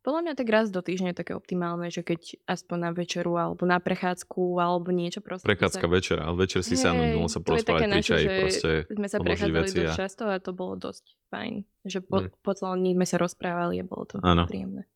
[0.01, 3.69] Podľa mňa tak raz do týždňa je také optimálne, že keď aspoň na večeru alebo
[3.69, 5.45] na prechádzku alebo niečo proste.
[5.45, 9.17] Prechádzka večer, ale večer si bolo sa je také porozprávať pri čaji, proste sme sa
[9.21, 11.53] prechádzali veci dosť a- často a to bolo dosť fajn.
[11.85, 12.29] Že po, Mm.
[12.33, 14.49] po celom dní sme sa rozprávali a bolo to Áno.
[14.49, 14.89] príjemné.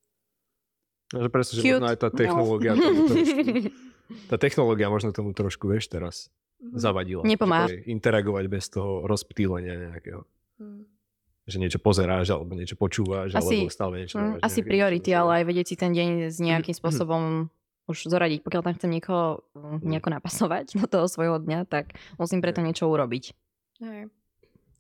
[1.14, 3.38] no, že presne, že možno aj tá technológia tomu trošku,
[4.34, 6.34] tá technológia možno tomu trošku, vieš, teraz.
[6.74, 7.22] Zavadila.
[7.22, 7.70] Nepomáha.
[7.86, 10.26] Interagovať bez toho rozptýlenia nejakého.
[10.58, 10.90] Mm.
[11.46, 15.42] Že niečo pozeráš, alebo niečo počúvaš, Asi- alebo stále niečo Mm, máš asi priority, ale
[15.42, 17.54] aj vedieť si ten deň s nejakým spôsobom
[17.86, 18.42] už zoradiť.
[18.42, 22.90] Pokiaľ tam chcem niekoho mm, nejako napasovať do toho svojho dňa, tak musím preto niečo
[22.90, 23.24] urobiť.
[23.86, 24.10] Hej.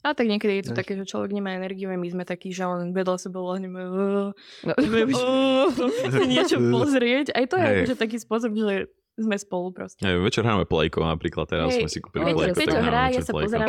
[0.05, 2.61] Ale tak niekedy je to také, že človek nemá energiu a my sme takí, že
[2.61, 4.73] len vedľa seba lahneme No.
[6.29, 7.33] niečo pozrieť.
[7.33, 10.04] Aj to je akože taký spôsob, že sme spolu proste.
[10.04, 13.04] Neviem, večer hráme plejko napríklad, teraz Hej, sme si kúpili Peťo, plejko, tak Peťo hrá,
[13.08, 13.67] ja večer sa pozerám.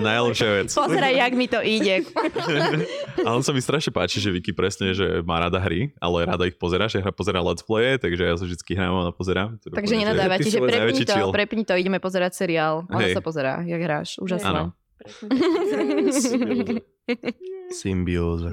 [0.00, 0.68] Najlepšia vec.
[0.72, 1.96] Pozeraj, jak mi to ide.
[3.28, 6.48] Ale on sa mi strašne páči, že Vicky presne, že má rada hry, ale rada
[6.48, 9.60] ich pozera, že hra pozera let's playe, takže ja sa vždy hrám a ona pozerám.
[9.60, 11.30] Je Takže nenadávate, že prepni to, chill.
[11.30, 12.88] prepni to, ideme pozerať seriál.
[12.88, 13.20] Ona Hej.
[13.20, 14.16] sa pozerá, jak hráš.
[14.24, 14.72] Úžasné.
[17.84, 18.48] Symbióza.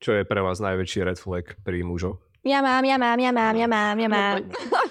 [0.00, 2.23] Čo je pre vás najväčší red flag pri mužoch?
[2.44, 4.34] Ja mám, ja mám, ja mám, ja mám, ja mám.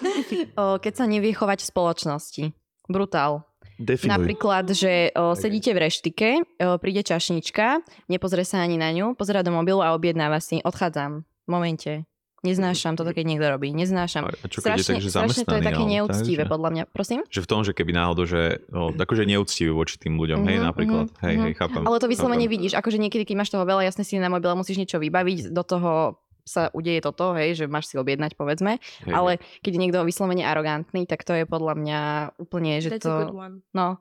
[0.59, 2.43] o, keď sa nevie chovať v spoločnosti.
[2.85, 3.45] Brutál.
[3.75, 4.09] Definuj.
[4.11, 9.41] Napríklad, že o, sedíte v reštike, o, príde čašnička, nepozrie sa ani na ňu, pozera
[9.41, 11.25] do mobilu a objednáva si, odchádzam.
[11.43, 12.05] V momente.
[12.43, 13.71] Neznášam toto, keď niekto robí.
[13.71, 14.27] Neznášam.
[14.27, 16.83] A čo keď je tak, že strašne to je také neúctivé, že- podľa mňa.
[16.91, 17.23] Prosím?
[17.29, 20.63] Že v tom, že keby náhodou, že no, akože neúctivý voči tým ľuďom, hej, Mhm,
[20.65, 21.07] napríklad.
[21.07, 21.43] mhm, Hej, mhm.
[21.45, 21.81] hej, chápem.
[21.87, 22.53] Ale to vyslovene chápem.
[22.59, 25.63] vidíš, akože niekedy, keď máš toho veľa, jasne si na mobile musíš niečo vybaviť, do
[25.63, 28.77] toho sa udeje toto, hej, že máš si objednať, povedzme.
[29.01, 31.99] Hej, Ale keď je niekto vyslovene arogantný, tak to je podľa mňa
[32.37, 33.37] úplne, že That's a good to...
[33.37, 33.55] one.
[33.71, 33.99] No,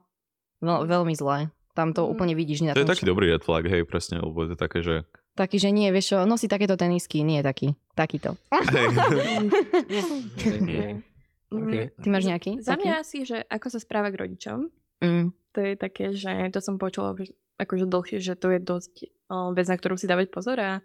[0.59, 1.47] veľ, veľmi zlé.
[1.71, 2.09] Tam to Mhm.
[2.09, 2.61] úplne vidíš.
[2.61, 5.07] Na To je taký dobrý red flag, hej, presne, lebo je to také, že...
[5.33, 7.73] Taký, že nie, vieš čo, nosí takéto tenisky, nie taký.
[7.91, 8.37] Takýto.
[8.51, 8.85] Hej.
[10.53, 11.01] Okay.
[11.53, 11.93] Okay.
[11.95, 12.57] Ty máš nejaký?
[12.59, 15.35] Za mňa asi, že ako sa správa k rodičom, Mm.
[15.51, 18.93] to je také, že to som počula že- akože dlhšie, že to je dosť
[19.51, 20.79] vec, na ktorú si dávať pozor a,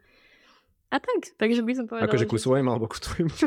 [0.89, 2.43] a tak, takže by som povedala, Akože ku že...
[2.45, 3.29] svojim alebo ku tvojim?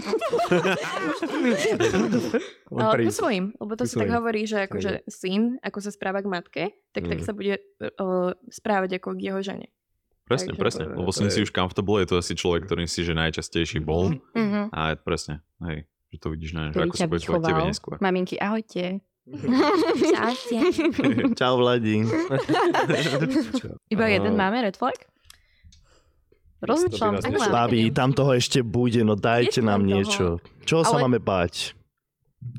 [2.71, 6.21] Ale ku svojim, lebo to ku si tak hovorí, že akože syn, ako sa správa
[6.21, 7.25] k matke, tak, tak Mm.
[7.25, 7.55] sa bude
[7.97, 8.07] o,
[8.47, 9.67] správať ako k jeho žene.
[10.23, 10.83] Presne, Takže- presne.
[10.87, 13.81] Lebo som To si je- už comfortable, je to asi človek, ktorým si že najčastejší
[13.81, 14.15] bol.
[14.31, 14.71] Mhm.
[14.71, 17.95] A presne, hej, že to vidíš na že ako sa bude chovať tebe neskôr.
[17.99, 19.01] Maminky, ahojte.
[21.39, 22.05] Čau, Vladi.
[23.87, 24.97] Iba jeden máme red flag?
[26.61, 27.13] Rozmýšľam.
[27.49, 30.37] Babi, tam toho ešte bude, no dajte Je nám niečo.
[30.61, 31.73] Čoho sa Ale- máme báť?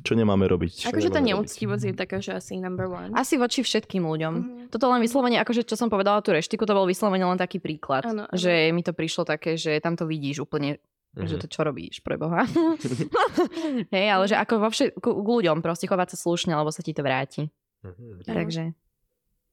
[0.03, 0.87] Čo nemáme robiť?
[0.87, 3.11] Akože tá neúctivosť je taká, že asi number one.
[3.13, 4.35] Asi voči všetkým ľuďom.
[4.35, 4.63] Mhm.
[4.69, 8.03] Toto len vyslovene, akože čo som povedala tú reštiku, to bol vyslovene len taký príklad.
[8.05, 8.31] Áno, áno.
[8.33, 10.79] Že mi to prišlo také, že tam to vidíš úplne,
[11.13, 11.41] že Mhm.
[11.41, 12.47] to čo robíš, pre Boha.
[13.91, 16.93] Hej, ale že ako vo všet- k ľuďom proste chovať sa slušne, lebo sa ti
[16.93, 17.51] to vráti.
[17.83, 18.23] Mhm.
[18.23, 18.23] Áno.
[18.25, 18.63] Takže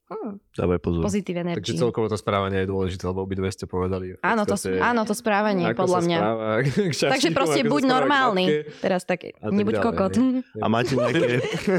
[0.09, 0.41] Hm.
[0.57, 1.05] Dávaj pozor.
[1.05, 1.77] pozitív Takže energy.
[1.77, 4.17] celkovo to správanie je dôležité, lebo obidve ste povedali.
[4.25, 6.17] Áno, to, podstate, áno, to správanie, ako podľa sa mňa.
[6.17, 8.45] správa k šťastníkom, Takže proste buď normálny.
[8.49, 8.81] matke.
[8.81, 10.13] Teraz tak, nebuď ďalej, kokot.
[10.57, 11.29] A máte nejaké,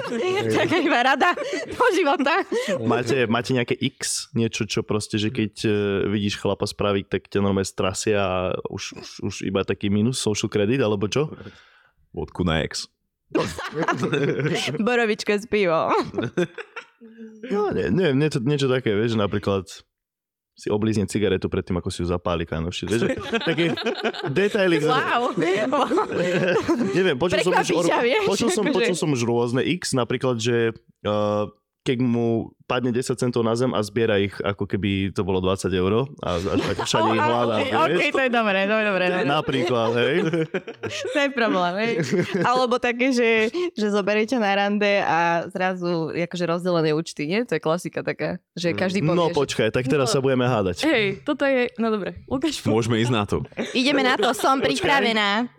[0.63, 1.31] Taká iba rada
[1.75, 2.35] do života.
[2.87, 4.31] máte, máte nejaké X?
[4.39, 5.71] Niečo, čo proste, že keď e,
[6.07, 8.35] vidíš chlapa spraviť, tak ťa normálne strasia a
[8.71, 11.35] už, už, už iba taký minus social credit, alebo čo?
[12.15, 12.87] Vodku na ex.
[14.87, 15.91] Borovička s pivom.
[17.49, 19.65] No, nie, nie, niečo, niečo také, vieš, napríklad
[20.53, 22.85] si oblízne cigaretu predtým, ako si ju zapáli, kánoši.
[22.85, 23.09] Vieš, že
[23.49, 23.73] také
[24.29, 24.85] detaily.
[24.85, 25.33] Wow.
[26.97, 27.69] Neviem, počul som, už,
[28.29, 30.77] počul, som, akože- počul som už rôzne X, napríklad, že
[31.09, 31.49] uh,
[31.91, 35.75] keď mu padne 10 centov na zem a zbiera ich, ako keby to bolo 20
[35.75, 37.55] eur a až tak všade ich hľadá.
[37.67, 38.15] Ok, vieš?
[38.15, 39.05] to je dobré, to je dobré.
[39.11, 39.27] dobré.
[39.27, 40.17] Napríklad, hej.
[40.87, 41.93] To je problém, hej.
[42.47, 47.43] Alebo také, že, že zoberiete na rande a zrazu akože rozdelené účty, nie?
[47.43, 50.87] To je klasika taká, že každý povie, No počkaj, tak teraz sa budeme hádať.
[50.87, 53.43] Hej, toto je, no dobre, Lukáš, Môžeme ísť na to.
[53.75, 55.51] ideme na to, som pripravená.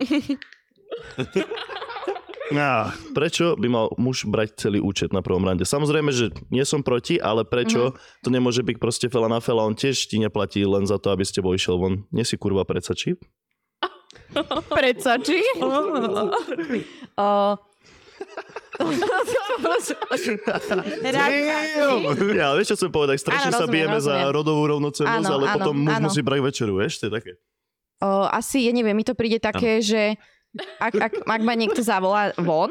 [2.56, 5.68] Á, prečo by mal muž brať celý účet na prvom rande?
[5.68, 9.66] Samozrejme, že nie som proti, ale prečo to nemôže byť proste fela na fela?
[9.66, 12.04] On tiež ti neplatí len za to, aby ste bol išiel von.
[12.10, 13.22] Nie si kurva predsa čip?
[14.76, 15.42] Predsa, či?
[22.32, 23.20] Ja, vieš, čo chcem povedať?
[23.20, 26.04] Strašne Áno, sa rozumiem, bijeme za rodovú rovnocennosť, Áno, ale áno, potom muž áno.
[26.08, 26.98] musí brať večeru, vieš?
[27.02, 27.32] To je také.
[28.02, 30.18] O, asi, ja neviem, mi to príde také, že
[30.80, 32.68] ak, ak, ak ma niekto zavolá von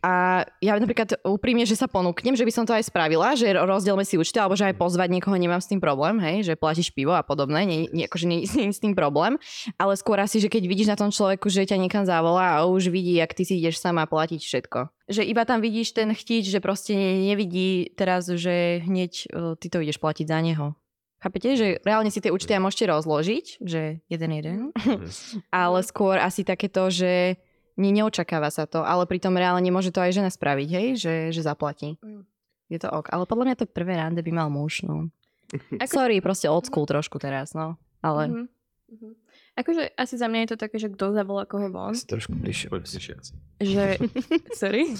[0.00, 4.00] a ja napríklad úprimne, že sa ponúknem, že by som to aj spravila, že rozdielme
[4.00, 7.12] si účty, alebo že aj pozvať niekoho nemám s tým problém, hej, že platíš pivo
[7.12, 9.36] a podobné, nie, nie, akože nie, nie s tým problém,
[9.76, 12.88] ale skôr asi, že keď vidíš na tom človeku, že ťa niekam zavolá a už
[12.88, 14.88] vidí, jak ty si ideš sama platiť všetko.
[15.12, 19.84] Že iba tam vidíš ten chtič, že proste nevidí teraz, že hneď uh, ty to
[19.84, 20.72] ideš platiť za neho.
[21.20, 24.58] Chápete, že reálne si tie účty aj môžete rozložiť, že jeden jeden,
[25.52, 27.36] ale skôr asi takéto, že
[27.76, 31.40] nie, neočakáva sa to, ale pritom reálne môže to aj žena spraviť, hej, že, že
[31.44, 32.00] zaplatí.
[32.00, 32.24] Mm.
[32.72, 33.12] Je to ok.
[33.12, 35.12] Ale podľa mňa to prvé rande by mal muž, no.
[35.84, 37.76] Sorry, proste old school trošku teraz, no.
[38.00, 38.44] Ale Mhm.
[38.90, 39.08] Mhm.
[39.52, 41.92] Akože asi za mňa je to také, že kto zavolá koho von.
[41.92, 42.70] Si trošku prišiel.
[42.70, 43.32] Poď si šiaci.
[43.60, 43.98] že,
[44.56, 44.96] sorry,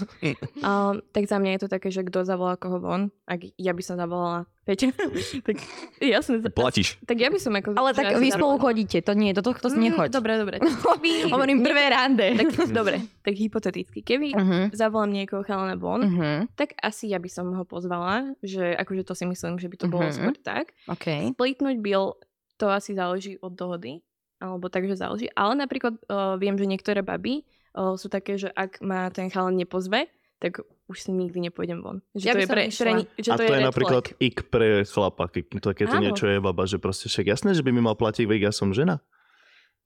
[0.58, 3.80] um, tak za mňa je to také, že kto zavolá koho von, ak ja by
[3.80, 4.92] som zavolala Peťa,
[5.48, 5.56] tak
[5.98, 6.44] jasne.
[6.44, 7.00] Platíš.
[7.02, 7.72] Tak ja by som ako...
[7.72, 8.62] ale tak vy asi spolu zavolala.
[8.62, 10.08] chodíte, to nie, do tohto si Mm, nechoď.
[10.10, 10.56] Dobre, dobre.
[11.32, 12.26] Hovorím prvé rande.
[12.36, 14.00] Tak, dobre, tak hypoteticky.
[14.00, 14.64] Keby Uh-huh.
[14.70, 16.44] zavolám niekoho chalana von, Uh-huh.
[16.54, 19.86] tak asi ja by som ho pozvala, že akože to si myslím, že by to
[19.86, 20.12] bolo Mhm.
[20.12, 20.76] skôr tak.
[20.86, 21.32] OK.
[21.32, 22.14] Splitnúť bill,
[22.54, 24.04] to asi záleží od dohody,
[24.40, 25.28] alebo takže záleží.
[25.36, 27.44] Ale napríklad uh, viem, že niektoré baby
[27.76, 30.08] uh, sú také, že ak ma ten chalan nepozve,
[30.40, 32.00] tak už si nikdy nepôjdem von.
[32.16, 34.18] Že Ja to je pre, pre, že A to, to je red napríklad flag.
[34.18, 36.02] ik pre chlapa, keď takéto Áno.
[36.08, 38.72] niečo je baba, že proste však jasné, že by mi mal platiť, veď ja som
[38.72, 39.04] žena.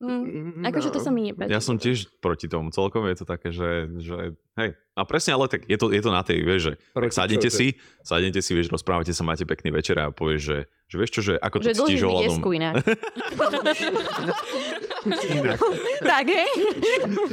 [0.05, 1.49] Mm, akože to sa mi nepáči.
[1.49, 2.69] Ja som tiež proti tomu.
[2.69, 4.71] Celkom je to také, že, že hej.
[4.95, 6.73] A presne, ale tak je to, je to na tej, vieš, že
[7.11, 11.11] sadnete si, sadnete si, vieš, rozprávate sa, máte pekný večer a povieš, že, že vieš
[11.11, 12.27] čo, že ako to Že cítiš ohľadom.
[12.31, 12.75] desku inak.
[16.01, 16.51] tak, hej?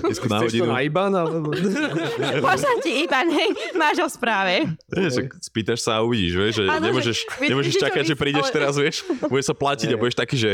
[0.01, 0.65] Desku na Chceš to hodinu.
[0.67, 1.13] na IBAN?
[1.13, 1.49] Alebo...
[2.45, 4.53] Pošlem ti iba, hej, máš ho v správe.
[4.89, 7.17] Vieš, že spýtaš sa a uvidíš, vieš, že že- nemôžeš,
[7.51, 10.51] nemôžeš čakať, že prídeš ale- teraz, vieš, bude sa platiť a budeš taký, že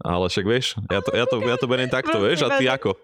[0.00, 2.96] ale však vieš, ja to, ja to, ja to beriem takto, vieš, a ty ako?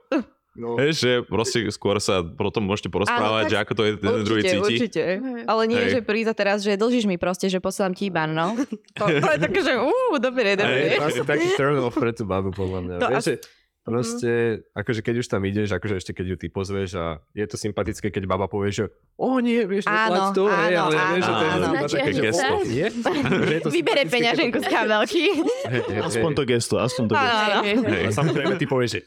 [0.51, 0.75] No.
[0.75, 4.41] Vieš, že proste skôr sa potom môžete porozprávať, tak že ako to je ten druhý
[4.43, 4.75] Určite, cíti.
[4.83, 5.03] určite.
[5.47, 5.91] Ale nie, Hej.
[5.95, 8.59] že prísť a teraz, že dlžíš mi proste, že posielam ti iba, no.
[8.99, 10.91] To, to je také, že uú, dobre, To dobre.
[10.91, 12.95] je asi taký turn off pre tú babu, podľa mňa.
[12.99, 14.31] To Vieš, asi- že proste,
[14.71, 18.09] akože keď už tam ideš, akože ešte keď ju ty pozveš a je to sympatické,
[18.09, 18.85] keď baba povie, že
[19.17, 21.65] o nie, vieš, Áno, neplať to, hej, áno, ale ja vieš, že to je áno.
[21.67, 22.55] Značí, také, gesto.
[22.63, 22.87] nie?
[23.41, 25.25] Že je to Vybere peňaženku z kabelky.
[25.67, 26.37] Hej, hej, Aspoň hej.
[26.37, 27.41] to gesto, aspoň to Áno, gesto.
[27.51, 27.63] áno.
[27.63, 28.03] Hej, hej, hej.
[28.03, 29.01] A samozrejme ty povieš, že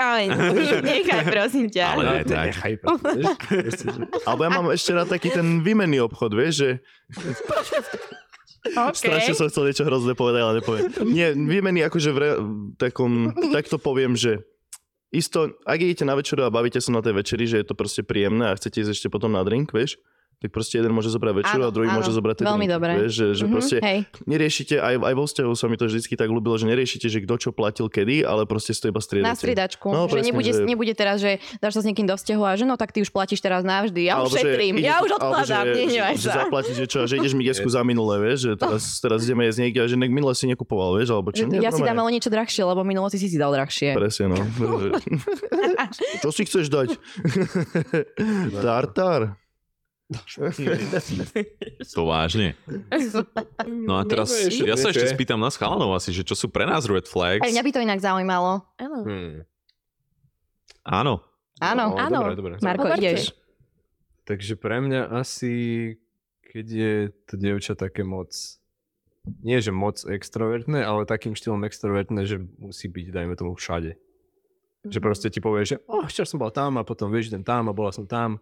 [0.00, 0.20] Ale
[0.88, 1.84] nechaj, prosím ťa.
[1.92, 2.46] Ale to tak.
[2.48, 3.92] nechaj, že-
[4.24, 6.70] Alebo ja mám ešte rád taký ten výmenný obchod, vieš, že
[8.74, 9.06] Okay.
[9.06, 10.90] strašne som chcel niečo hrozné povedať, ale nepoviem.
[11.12, 12.30] Nie, výmenný akože v, re,
[12.80, 14.42] takom, takto poviem, že
[15.14, 18.02] isto, ak idete na večeru a bavíte sa na tej večeri, že je to proste
[18.02, 19.96] príjemné a chcete ísť ešte potom na drink, vieš,
[20.36, 22.92] tak proste jeden môže zobrať večeru Áno, a druhý áno, môže zobrať tie veľmi dobré.
[22.98, 26.12] Vieš, že, že Mhm, proste Hej, neriešite, aj, aj vo vzťahu sa mi to vždy
[26.12, 29.26] tak ľúbilo, že neriešite, že kto čo platil kedy, ale proste si to iba striedate.
[29.26, 29.86] na striedačku.
[29.86, 32.52] No, že presne, nebude, že- nebude teraz, že dáš sa s niekým do vzťahu a
[32.52, 33.96] že no tak ty už platíš teraz navždy.
[34.04, 36.36] Ja už šetrím, ide- ja už odkladám, že- nehnevaj že, že sa.
[36.44, 39.58] zaplatíš, že čo, že ideš mi desku za minulé, vieš, že teraz, teraz ideme jesť
[39.64, 41.48] niekde a že nek minule si nekupoval, vieš, alebo čo.
[41.48, 43.96] Ja si dám ale niečo drahšie, lebo minulo si si si dal drahšie.
[43.96, 44.36] Presne, no.
[46.22, 46.88] čo si chceš dať?
[48.52, 49.45] Tartar.
[51.94, 52.54] To vážne.
[53.66, 56.86] No a teraz, ja sa ešte spýtam nás chalanov asi, že čo sú pre nás
[56.86, 57.42] red flags.
[57.42, 58.62] Aj mňa by to inak zaujímalo.
[58.78, 58.98] Áno.
[59.02, 59.34] Hmm.
[60.86, 61.12] Áno.
[61.58, 62.18] Áno, No, áno.
[62.22, 62.54] Dobre, dobre.
[62.62, 63.02] Marko, Hovarte.
[63.02, 63.34] ideš.
[64.26, 65.54] Takže pre mňa asi,
[66.52, 66.94] keď je
[67.26, 68.30] to dievča také moc,
[69.42, 73.98] nie že moc extrovertné, ale takým štýlom extrovertné, že musí byť, dajme tomu, všade.
[74.86, 77.66] Že proste ti povie, že oh, včera som bol tam a potom vieš, idem tam
[77.66, 78.38] a bola som tam.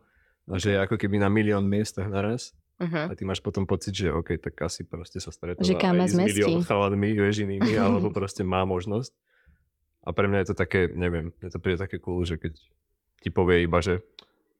[0.51, 2.53] A že je ako keby na milión miestach naraz.
[2.75, 3.07] Uh-huh.
[3.09, 6.11] A ty máš potom pocit, že OK, tak asi proste sa stretáva Že kam aj
[6.11, 9.15] s milión chaladmi, vieš, inými, alebo proste má možnosť.
[10.05, 12.53] A pre mňa je to také, neviem, je to príde také cool, že keď
[13.25, 14.05] ti povie iba, že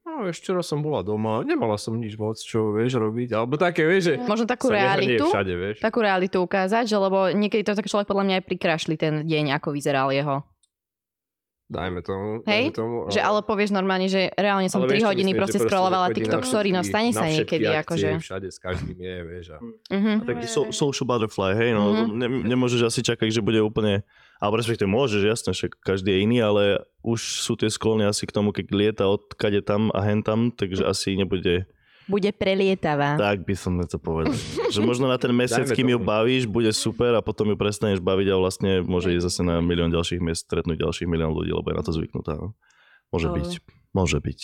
[0.01, 3.85] no, vieš, včera som bola doma, nemala som nič moc, čo vieš robiť, alebo také,
[3.85, 5.75] vieš, že Možno takú realitu, všade, vieš.
[5.83, 9.59] takú realitu ukázať, že lebo niekedy to tak človek podľa mňa aj prikrašli ten deň,
[9.61, 10.41] ako vyzeral jeho.
[11.65, 12.45] Dajme tomu.
[12.45, 12.69] Hej?
[12.69, 16.13] Dajme tomu Že ale povieš normálne, že reálne som 3 vieš, hodiny myslím, proste scrollovala
[16.13, 18.09] TikTok story, no stane sa niekedy, akcie, akože.
[18.21, 19.45] Všade s každým je, vieš.
[19.53, 19.57] A...
[19.65, 20.15] Uh-huh.
[20.29, 21.83] Taký so, social butterfly, hej, no.
[21.89, 22.05] Mhm.
[22.21, 24.05] Ne, nemôžeš asi čakať, že bude úplne,
[24.37, 28.35] alebo respektíve môžeš, jasné, však každý je iný, ale už sú tie sklony asi k
[28.37, 31.65] tomu, keď lieta od kade tam a hen tam, takže asi nebude,
[32.05, 33.17] Bude prelietavá.
[33.17, 34.33] tak by som to povedal.
[34.73, 37.97] že možno na ten mesiac, Dajme kým ju bavíš, bude super a potom ju prestaneš
[37.97, 41.65] baviť a vlastne môže ísť zase na milión ďalších miest, stretnúť ďalších milión ľudí, lebo
[41.73, 42.37] je na to zvyknutá.
[43.09, 43.49] Môže Ale- byť,
[43.93, 44.39] môže byť.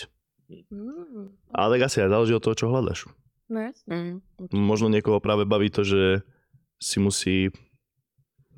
[0.52, 1.32] Mm.
[1.56, 3.08] Ale tak asi aj záleží od toho, čo hľadaš.
[3.52, 3.72] No.
[3.88, 4.24] Mm.
[4.52, 6.24] Možno niekoho práve baví to, že
[6.82, 7.52] si musí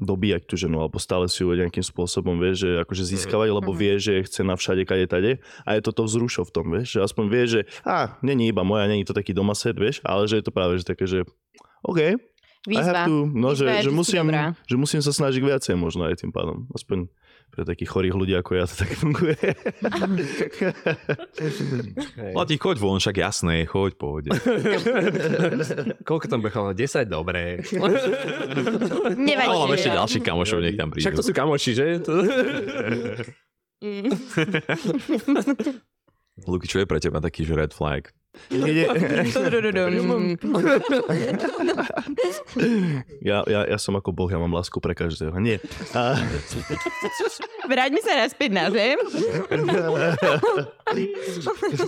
[0.03, 3.77] dobíjať tú ženu, alebo stále si ju nejakým spôsobom, vieš, že akože získavať, lebo Mhm.
[3.77, 5.31] vie, že chce na všade, kade, tade.
[5.63, 8.61] A je to to vzrušo v tom, vieš, že aspoň vie, že a, není iba
[8.61, 11.23] moja, není to taký domaset, vieš, ale že je to práve, že také, že
[11.81, 12.15] OK,
[12.63, 13.03] Výzva.
[13.03, 14.45] to, no, že, Výzva je že, vždycky musím, dobrá.
[14.63, 16.63] že musím sa snažiť viacej možno aj tým pádom.
[16.71, 17.11] Aspoň
[17.53, 19.37] pre takých chorých ľudí ako ja to tak funguje.
[22.33, 24.33] Lati, choď von, však jasné, choď, pohode.
[26.09, 26.73] Koľko tam bechalo?
[26.73, 27.05] 10?
[27.05, 27.61] Dobre.
[29.13, 29.53] Nevadí.
[29.53, 31.05] Ale ešte ďalší kamošov, nech tam prídu.
[31.05, 31.85] Však to sú kamoši, že?
[33.83, 34.09] Mm.
[36.49, 38.09] Luky, čo je pre teba taký, že red flag?
[43.23, 45.31] Ja, ja, ja som ako boh, ja mám lásku pre každého.
[45.39, 45.63] Nie.
[45.95, 46.19] A,
[47.65, 48.99] Vráťme sa naspäť na zem.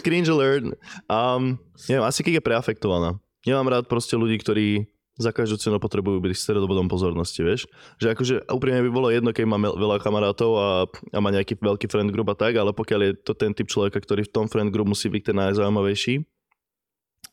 [0.06, 0.64] cringe alert.
[1.12, 1.60] Um,
[1.92, 3.20] neviem, asi keď je preafektovaná.
[3.46, 7.72] Nemám rád proste ľudí, ktorí za každú cenu potrebujú byť stredobodom pozornosti, vieš?
[8.04, 11.88] Že akože úprimne by bolo jedno, keď má veľa kamarátov a, a má nejaký veľký
[11.88, 14.76] friend group a tak, ale pokiaľ je to ten typ človeka, ktorý v tom friend
[14.76, 16.20] group musí byť ten najzaujímavejší,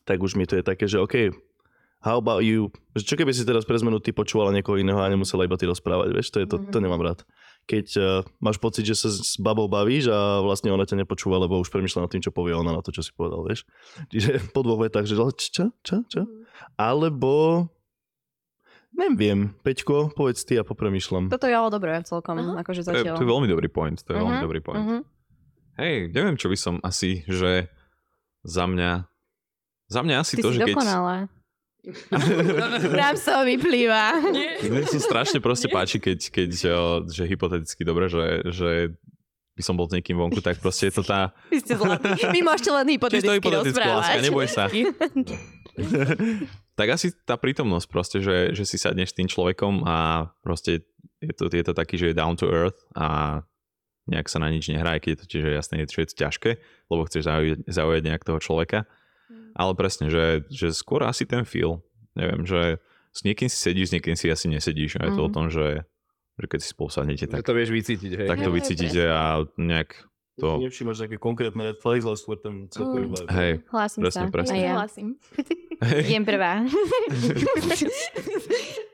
[0.03, 1.31] tak už mi to je také, že OK,
[1.99, 2.67] how about you?
[2.93, 5.63] Že čo keby si teraz pre zmenu ty počúvala niekoho iného a nemusela iba ty
[5.63, 6.27] rozprávať, vieš?
[6.31, 7.23] To, je to, to nemám rád.
[7.63, 8.03] Keď uh,
[8.43, 12.03] máš pocit, že sa s babou bavíš a vlastne ona ťa nepočúva, lebo už premyšľa
[12.03, 13.63] nad tým, čo povie ona na to, čo si povedal, vieš?
[14.11, 16.27] Čiže po dvoch vetách, že čo, čo, čo?
[16.75, 17.65] Alebo,
[18.91, 21.31] neviem, Peťko, povedz ty a popremýšľam.
[21.31, 22.59] Toto je ale dobré celkom, Aha.
[22.61, 23.15] akože To je, zatiaľ.
[23.15, 24.83] to je veľmi dobrý point, to je veľmi Mhm, dobrý point.
[24.83, 24.99] mhm.
[25.73, 27.71] Hej, neviem, čo by som asi, že
[28.43, 29.07] za mňa,
[29.93, 30.73] za mňa asi Ty to, si že keď...
[30.73, 31.17] dokonalá.
[33.03, 34.23] Nám sa vyplýva.
[34.63, 36.49] Mne sa strašne proste páči, keď, keď
[37.11, 38.71] že hypoteticky dobre, že, že
[39.53, 41.29] by som bol s niekým vonku, tak proste je to tá...
[41.53, 42.09] Vy ste zlatí.
[42.25, 44.65] Vy môžete len Čisto hypoteticky hypotetickú láska, neboj sa.
[46.79, 50.87] tak asi tá prítomnosť proste, že, že si sadneš s tým človekom a proste
[51.21, 53.39] je to, je to taký, že je down to earth a
[54.09, 56.51] nejak sa na nič nehrá, aj keď je to tiež jasné, že je to ťažké,
[56.91, 58.89] lebo chceš zaujať, zaujať nejak toho človeka.
[59.53, 61.81] Ale presne, že, že skôr asi ten feel.
[62.13, 62.77] Neviem, že
[63.09, 64.97] s niekým si sedíš, s niekým si asi nesedíš.
[64.97, 65.31] A je to o Mhm.
[65.31, 65.85] tom, že,
[66.35, 68.25] že keď si spolu sadnete, Tak tak, to vieš vycítiť, hej.
[68.25, 70.59] tak to Hej, vycítite a nejak to...
[70.59, 73.29] Nevšímaš nejaké konkrétne red flags, ale skôr ten celkový Mm.
[73.29, 74.27] Hej, Hlásim Presne, sa.
[74.27, 74.51] presne.
[74.51, 74.73] A ja.
[74.75, 75.15] Hlasím.
[76.01, 76.65] Idem prvá.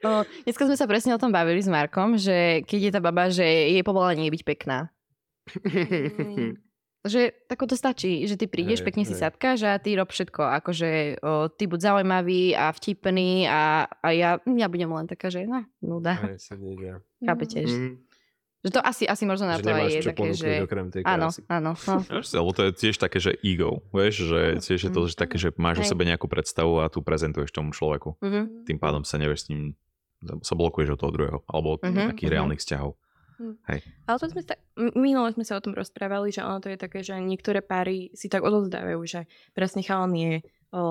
[0.04, 3.30] o, dneska sme sa presne o tom bavili s Markom, že keď je tá baba,
[3.30, 4.78] že jej povolanie je byť pekná.
[7.00, 9.22] Že tako to stačí, že ty prídeš, Hej, pekne si hej.
[9.22, 10.42] sadkáš a ty rob všetko.
[10.60, 15.48] Akože o, ty buď zaujímavý a vtipný a, a ja, ja budem len taká, že
[15.48, 16.20] no, nuda.
[16.20, 16.52] Hej.
[17.22, 17.64] Chápete?
[17.64, 17.96] Že, Mm.
[18.60, 20.50] že to asi, asi možno na Že to aj nemáš je čo také, že...
[20.60, 21.72] okrem tej Áno, áno.
[21.80, 21.96] No.
[22.28, 25.40] Si, Lebo to je tiež také, že ego, vieš, že tiež je to že také,
[25.40, 25.96] že máš o Hej.
[25.96, 28.20] sebe nejakú predstavu a tu prezentuješ tomu človeku.
[28.20, 28.68] Mhm.
[28.68, 29.80] Tým pádom sa nevieš s ním,
[30.44, 32.36] sa blokuješ od toho druhého, alebo od Mhm, nejakých mhm.
[32.36, 33.00] reálnych vzťahov.
[34.06, 36.78] Ale to sme sa, m- minule sme sa o tom rozprávali, že ono to je
[36.78, 39.26] také, že niektoré páry si tak odozdávajú, že
[39.56, 40.34] presne chalan je,
[40.76, 40.82] o,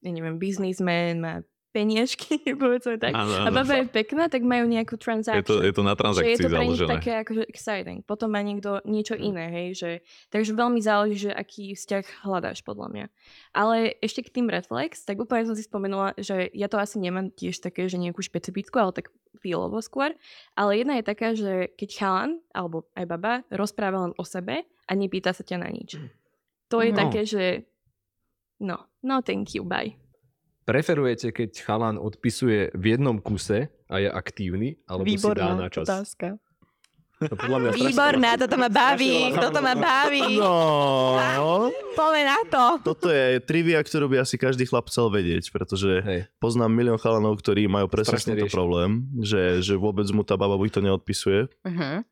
[0.00, 1.42] ja neviem, biznismen, má
[1.78, 3.14] peniažky, povedzme tak.
[3.14, 3.54] Áno, A áno.
[3.54, 5.46] baba je pekná, tak majú nejakú Je transaction.
[5.46, 8.02] to, je to na že je transakcii to pre nich také akože exciting.
[8.02, 9.90] Potom má niekto niečo iné, hej, že...
[10.28, 13.04] Takže veľmi záleží, že aký vzťah hľadáš, podľa mňa.
[13.54, 17.30] Ale ešte k tým reflex, tak úplne som si spomenula, že ja to asi nemám
[17.30, 20.18] tiež také, že nejakú špecifickú, ale tak feelovo skôr.
[20.58, 24.92] Ale jedna je taká, že keď chalan, alebo aj baba, rozpráva len o sebe a
[24.98, 25.94] nepýta sa ťa na nič.
[26.68, 26.98] To je No.
[26.98, 27.44] také, že
[28.58, 29.94] no, no thank you, bye.
[30.68, 35.88] Preferujete, keď chalan odpisuje v jednom kuse a je aktívny, alebo si dá na čas?
[35.88, 36.36] otázka.
[37.24, 40.36] To podľa mňa Výborná, toto ma baví, toto ma baví.
[40.36, 42.64] No, Poďme na to.
[42.84, 46.20] toto je trivia, ktorú by asi každý chlap chcel vedieť, pretože Hej.
[46.36, 50.68] poznám milión chalanov, ktorí majú presne tento problém, že, že vôbec mu tá baba buď
[50.68, 52.04] to neodpisuje, Uh-huh.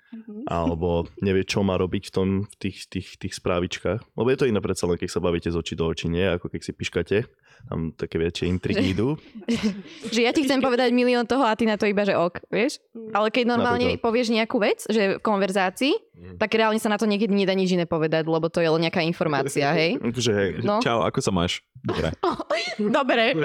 [0.49, 4.01] alebo nevie, čo má robiť v, tom, v tých, tých, tých správičkách.
[4.17, 6.25] Lebo je to iné predsa len, keď sa bavíte z očí do očí, nie?
[6.25, 7.19] Ako keď si piškate.
[7.65, 9.19] Tam také väčšie intrigy idú.
[10.15, 12.79] Že ja ti chcem povedať milión toho a ty na to iba, že ok, vieš?
[13.11, 14.05] Ale keď normálne Napríklad.
[14.05, 16.37] povieš nejakú vec, že v konverzácii, Mm.
[16.37, 19.03] tak reálne sa na to niekedy nedá nič iné povedať, lebo to je len nejaká
[19.03, 20.01] informácia, hej?
[20.09, 20.51] Akože, hej.
[20.61, 20.81] No.
[20.81, 21.61] Čau, ako sa máš?
[21.79, 22.09] Dobre.
[22.97, 23.37] Dobre.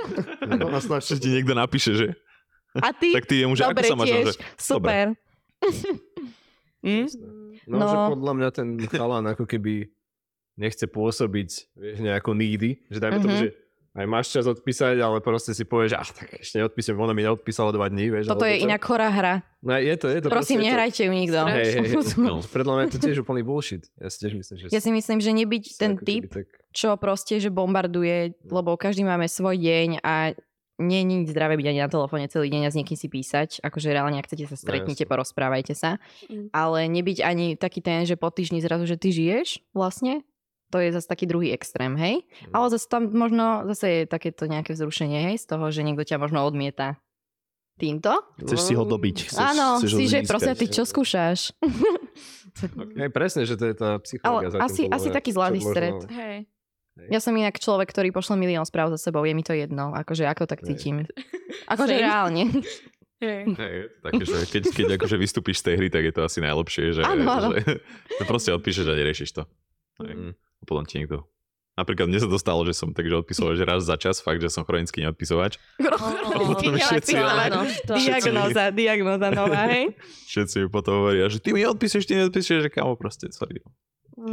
[0.42, 2.08] No, snaž Že ti niekto napíše, že?
[2.74, 3.12] A ty?
[3.12, 4.08] Tak ty jemu, že ako Dobre sa máš?
[4.08, 4.26] tiež.
[4.30, 5.06] Že, Super.
[6.82, 7.06] Hm?
[7.68, 7.86] No, No.
[7.86, 9.86] že podľa mňa ten chalan ako keby
[10.56, 13.42] nechce pôsobiť vieš, nejako needy, že dajme tomu, Mhm.
[13.42, 13.50] že
[13.92, 17.28] aj máš čas odpísať, ale proste si povieš, že ach, tak ešte neodpísem, ono mi
[17.28, 18.32] neodpísalo dva dní, vieš.
[18.32, 18.64] Toto je čo.
[18.64, 19.44] inak chorá hra.
[19.60, 20.28] No je to, je to.
[20.32, 21.40] Prosím, to- nehrajte ju nikto.
[21.44, 21.96] Hej, hej, hej.
[22.16, 22.40] No.
[22.40, 23.84] Podľa mňa je to tiež úplný bullshit.
[24.00, 24.66] Ja si tiež myslím, že...
[24.72, 26.48] Ja si myslím, že nebyť ten typ, Tak...
[26.72, 30.40] čo proste, že bombarduje, lebo každý máme svoj deň a
[30.82, 33.62] nie je nič zdravé byť ani na telefóne celý deň a s niekým si písať.
[33.62, 35.12] Akože reálne, ak chcete sa stretnite, jasne.
[35.14, 36.02] porozprávajte sa.
[36.26, 36.50] Mm.
[36.56, 40.26] Ale nebyť ani taký ten, že po týždni zrazu, že ty žiješ vlastne.
[40.72, 42.24] To je zase taký druhý extrém, hej?
[42.24, 42.54] Mm.
[42.54, 45.36] Ale zase tam možno, zase je takéto nejaké vzrušenie, hej?
[45.38, 46.96] Z toho, že niekto ťa možno odmieta
[47.76, 48.14] týmto.
[48.38, 49.18] Chceš si ho dobiť.
[49.28, 51.52] Chceš, Áno, chceš si, že proste ty čo skúšaš?
[52.94, 54.54] Hej, presne, že to je tá psychológia.
[54.54, 55.98] Ale asi- asi taký zlatý možno- stred.
[56.10, 56.38] Hej.
[57.10, 60.28] Ja som inak človek, ktorý pošle milión správ za sebou, je mi to jedno, akože
[60.28, 61.08] ako tak cítim.
[61.74, 62.52] Akože reálne.
[63.18, 63.44] Hej.
[63.54, 66.22] Hej, je to také, že keď, keď akože vystúpiš z tej hry, tak je to
[66.22, 67.50] asi najlepšie, že, Áno, áno.
[67.54, 67.80] že
[68.18, 69.44] to proste odpíšeš a neriešiš to.
[70.02, 70.14] Hej.
[70.14, 70.34] Mm.
[70.62, 71.26] A potom ti niekto
[71.72, 74.52] Napríklad mne sa to stalo, že som takže odpisoval, že raz za čas, fakt, že
[74.52, 75.56] som chronický neodpisovač.
[75.80, 79.96] Áno, to- Diagnóza, diagnóza nová, hej?
[80.36, 83.64] Všetci mi potom hovoria, že ty mi odpíšeš, ty mi odpíšeš, že kamo proste, sorry.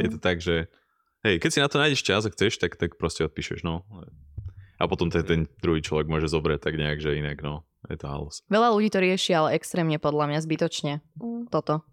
[0.03, 0.67] Je to tak, že
[1.23, 3.87] hej, keď si na to nájdeš čas a chceš, tak, tak proste odpíšeš, no.
[4.75, 7.63] A potom ten, ten druhý človek môže zobrať tak nejak, že inak, no.
[7.87, 8.43] Je to halus.
[8.51, 10.93] Veľa ľudí to rieši, ale extrémne podľa mňa, zbytočne.
[11.15, 11.47] Mm.
[11.47, 11.87] Toto.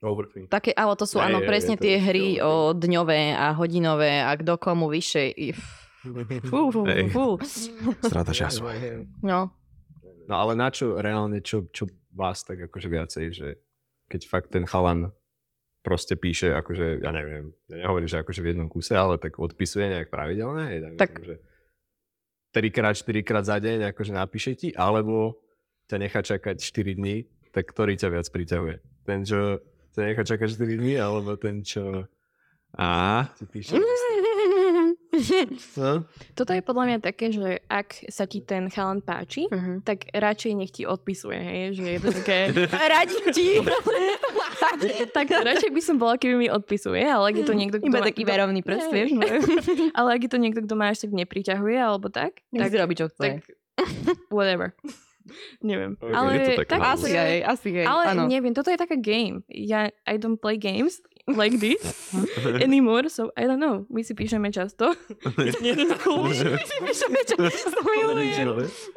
[0.00, 0.48] Overthink.
[0.48, 4.32] Také, ale to sú áno, presne je tie určite hry o dňové a hodinové a
[4.32, 5.52] kto komu vyššie.
[6.48, 6.82] Fú, fú,
[7.12, 7.26] fú.
[8.00, 8.64] Strata času.
[9.20, 9.52] No,
[10.30, 13.48] No ale na čo reálne, čo, čo vás tak akože viacej, že
[14.06, 15.10] keď fakt ten chalan
[15.82, 19.90] proste píše, akože, ja neviem, ja nehovorím, že akože v jednom kuse, ale tak odpisuje
[19.90, 21.34] nejak pravidelne, hej, dajme Tak- že
[22.54, 25.42] trikrát, štyrikrát za deň akože napíše ti, alebo
[25.90, 28.76] ťa nechá čakať 4 dní, tak ktorý ťa viac priťahuje?
[29.02, 29.58] Ten, čo
[29.92, 32.06] ťa nechá čakať 4 dní, alebo ten, čo
[32.72, 33.74] A ti píše?
[33.74, 33.82] No?
[36.32, 39.82] Toto je podľa mňa také, že ak sa ti ten chalan páči, Mhm.
[39.82, 42.50] tak radšej nech ti odpisuje, hej, že je to také...
[42.70, 43.58] Radím ti.
[45.10, 47.96] tak radšej by som bola, keby mi odpisuje, ale ak je to niekto, kto Iba
[47.96, 49.08] ma- taký kto- verovný prst, vieš.
[49.12, 49.20] no.
[49.92, 52.78] ale ak je to niekto, kto ma až tak nepriťahuje, alebo tak, Tak tak, si
[52.78, 53.18] robí, čo chce.
[53.18, 53.42] tak
[54.30, 54.72] whatever.
[55.70, 55.96] Neviem.
[56.00, 57.86] Ok, ale je to také tak, Asi hej, asi hej.
[57.86, 58.22] ale áno.
[58.26, 59.44] neviem, toto je taká game.
[59.48, 60.98] Ja, I don't play games
[61.40, 61.82] like this
[62.66, 63.86] anymore, so I don't know.
[63.92, 64.90] My si píšeme často.
[65.62, 66.26] Nie to cool.
[66.26, 67.76] My si píšeme často.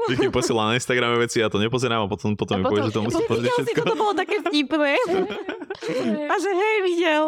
[0.09, 2.93] že ti posiela na Instagrame veci a to nepozerám a potom, potom mi povie, že
[2.95, 3.81] to musí pozrieť Videl si, všetko.
[3.83, 4.91] toto bolo také vtipné.
[6.25, 7.23] A že hej, videl.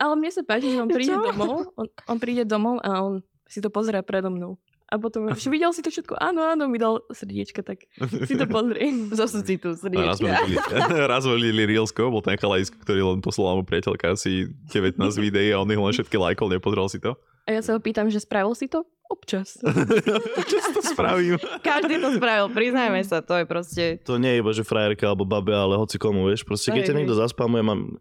[0.00, 1.22] Ale mne sa páči, že on príde Čo?
[1.22, 4.56] domov, on, on príde domov a on si to pozerá predo mnou.
[4.92, 6.20] A potom, že videl si to všetko?
[6.20, 7.88] Áno, áno, mi dal srdiečka, tak
[8.28, 9.08] si to pozri.
[9.08, 10.56] Zo citu, A raz sme videli,
[11.12, 15.56] raz sme videli Reelsko, bol ten chalajsk, ktorý len poslal mu priateľka asi 19 videí
[15.56, 17.16] a on ich len všetky lajkol, nepozrel si to.
[17.48, 18.84] A ja sa ho pýtam, že spravil si to?
[19.08, 19.58] Občas.
[20.52, 21.36] Si to spravil?
[21.64, 23.84] Každý to spravil, priznajme sa, to je proste...
[24.06, 26.44] To nie je iba, že frajerka alebo babe, ale hoci komu, vieš.
[26.46, 27.98] Proste keď ťa niekto zaspamuje, mám,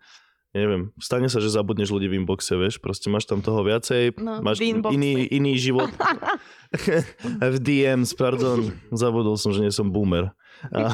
[0.54, 2.78] neviem, stane sa, že zabudneš ľudí v inboxe, vieš.
[2.78, 5.88] Proste máš tam toho viacej, No, máš iný, iný život.
[7.52, 10.32] v DMs, pardon, zabudol som, že nie som boomer.
[10.70, 10.92] A,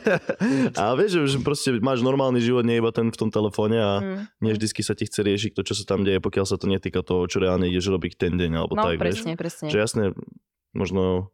[0.80, 4.16] a vieš, že- proste máš normálny život, nie iba ten v tom telefóne a Mm.
[4.40, 7.00] nie vždycky sa ti chce riešiť to, čo sa tam deje, pokiaľ sa to netýka
[7.00, 9.22] toho, čo reálne ideš robiť ten deň, alebo No, tak, vieš.
[9.22, 9.66] presne, presne.
[9.68, 10.04] Že jasne,
[10.72, 11.30] možno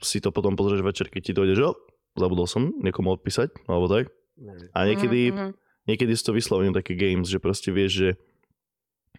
[0.00, 1.76] si to potom pozrieš večer, keď ti dojde, že oh,
[2.14, 4.10] zabudol som niekomu odpísať, alebo tak.
[4.74, 5.52] A niekedy, Mm, mm.
[5.84, 8.08] Niekedy sú to vyslovene také games, že proste vieš, že,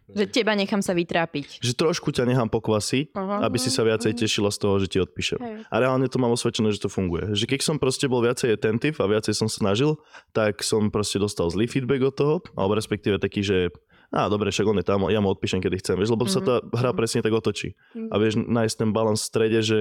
[0.06, 1.66] Že teba nechám sa vytrápiť.
[1.66, 3.50] že trošku ťa nechám pokvasiť, Aha.
[3.50, 5.40] aby si sa viacej tešila z toho, že ti odpíšem.
[5.42, 5.56] Hej.
[5.66, 7.34] A reálne to mám osvedčené, že to funguje.
[7.34, 9.98] Že keď som proste bol viacej attentive a viacej som snažil,
[10.30, 13.74] tak som proste dostal zlý feedback od toho, alebo respektíve taký, že
[14.14, 16.62] á, dobre, však on je tam, ja mu odpíšem, kedy chcem, vieš, lebo sa tá
[16.62, 17.74] hra presne tak otočí.
[17.98, 18.10] Mhm.
[18.14, 19.80] A vieš nájsť ten balans v strede, že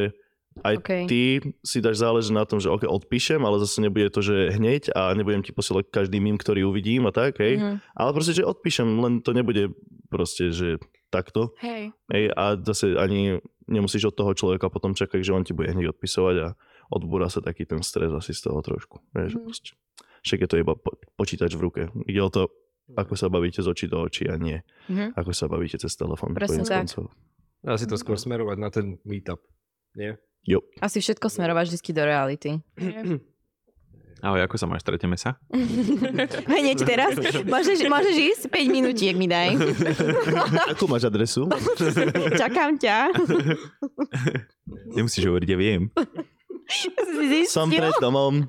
[0.56, 0.90] aj OK.
[1.04, 1.22] ty
[1.60, 5.10] si dáš záležať na tom, že ok, odpíšem, ale zase nebude to, že hneď a
[5.10, 7.56] nebudem ti posielať každý mím, ktorý uvidím a tak, hej.
[7.56, 7.76] Mhm.
[7.92, 9.74] Ale proste, že odpíšem, len to nebude
[10.06, 10.78] proste, že
[11.08, 11.54] takto.
[11.58, 11.90] Hej.
[12.06, 15.90] Hej, a zase ani nemusíš od toho človeka potom čakať, že on ti bude hneď
[15.90, 16.46] odpisovať a
[16.86, 19.00] odbúra sa taký ten stres asi z toho trošku.
[19.10, 19.42] Vieš, Mhm.
[19.42, 19.70] proste.
[20.20, 21.82] Však je to iba po- počítač v ruke.
[22.04, 22.42] Ide o to,
[22.90, 25.12] ako sa bavíte z očí do očí a nie Mhm.
[25.14, 26.32] ako sa bavíte cez telefón.
[26.32, 26.84] Presne tak.
[26.84, 27.08] koncov.
[27.58, 29.40] Dá si to skôr smerovať na ten meetup.
[29.94, 30.20] Nie?
[30.44, 30.60] Jo.
[30.80, 32.50] Asi všetko smerovať vždy do reality.
[34.24, 34.80] Ahoj, ako sa máš?
[34.80, 35.36] Stretneme sa?
[36.48, 37.12] Hneď teraz?
[37.44, 38.42] Môžeš, môžeš ísť?
[38.48, 39.52] 5 minútiek mi daj.
[40.72, 41.44] Akú máš adresu?
[42.40, 43.12] Čakám ťa.
[44.96, 45.92] Nemusíš hovoriť, ja viem.
[46.64, 46.88] Si
[47.44, 47.84] Som zistil?
[47.84, 48.48] pred domom.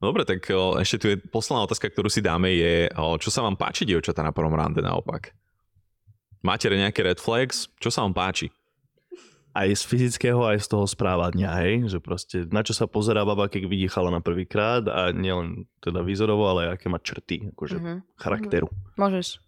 [0.00, 3.44] Dobre, tak o, ešte tu je posledná otázka, ktorú si dáme, je, o, čo sa
[3.44, 5.36] vám páči, dievčatá, na prvom rande naopak?
[6.40, 7.68] Máte nejaké red flags?
[7.76, 8.48] Čo sa vám páči?
[9.58, 11.90] Aj z fyzického, aj z toho správania, hej?
[11.90, 16.46] Že proste na čo sa pozerá baba, keď vidí chalana prvýkrát a nielen teda výzorovo,
[16.46, 17.94] ale aj aké má črty, akože Mhm.
[18.14, 18.70] charakteru.
[18.94, 19.42] Môžeš.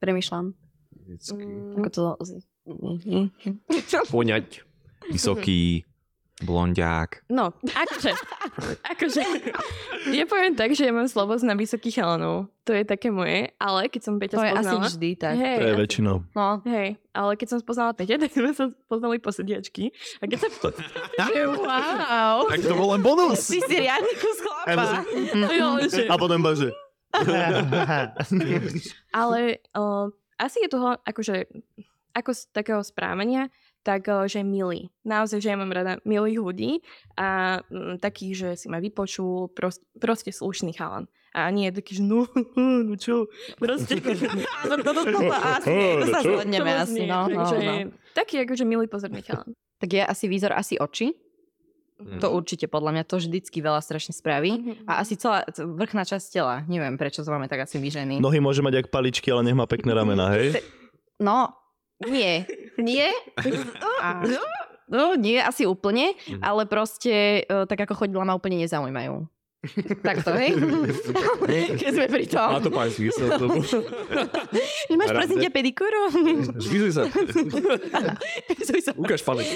[0.00, 0.56] Premýšľam.
[0.96, 1.44] Vždycky.
[1.76, 2.02] Ako to...
[4.08, 4.64] Poňať.
[5.12, 5.84] Vysoký,
[6.44, 7.26] blondiák.
[7.32, 8.12] No, akože,
[8.84, 9.22] akože,
[10.12, 12.52] ja poviem tak, že ja mám slabosť na vysokých chalanov.
[12.64, 14.88] To je také moje, ale keď som Peťa To je asi spoznala...
[14.88, 15.34] vždy tak.
[15.36, 16.16] Hej, To je väčšinou.
[16.32, 16.48] No.
[16.64, 19.92] Hej, ale keď som spoznala Peťa, tak sme sa poznali po sediačky.
[20.20, 20.48] A keď sa...
[21.64, 22.48] Wow.
[22.48, 23.48] Tak to bol len bonus.
[23.48, 25.04] Ty si riadny kus chlapa.
[26.08, 26.72] A potom baže.
[29.12, 29.40] Ale
[29.76, 31.46] uh, asi je to hla- akože,
[32.14, 33.50] ako z takého správania,
[33.84, 34.88] tak uh, že milý.
[35.04, 36.70] Naozaj, že ja mám rada milých ľudí
[37.20, 41.04] a mm, taký, že si ma vypočul, prost, proste slušný chalan.
[41.34, 42.30] A nie je taký, že no,
[42.88, 43.98] no čo, proste.
[44.64, 47.04] To, to, to, to, to, asi, to sa zhodneme asi.
[47.04, 47.92] No, no, no.
[48.16, 49.52] Taký akože milý pozorný chalan.
[49.74, 51.12] Tak je asi výzor, asi oči.
[52.22, 54.80] To určite podľa mňa to vždycky veľa strašne spraví.
[54.88, 56.54] A asi celá vrchná časť tela.
[56.64, 58.16] Neviem, prečo to máme tak asi vyžený.
[58.22, 60.56] Nohy môže mať jak paličky, ale nech má pekné ramena, hej?
[61.20, 61.52] No,
[62.02, 62.46] nie.
[62.78, 63.08] Nie?
[64.04, 64.22] A,
[64.90, 69.26] no, nie asi úplne, ale proste e, tak ako chodila ma úplne nezaujímajú.
[70.06, 70.52] Takto, hej?
[71.80, 72.68] Keď sme pri Má tom.
[72.68, 73.28] to pán smysel.
[73.40, 73.64] To bol...
[74.92, 76.00] Nemáš prosím ťa pedikúru?
[76.60, 77.02] Zvyzuj sa.
[78.52, 78.92] Vyzuj sa.
[78.92, 79.48] Ukáž palik.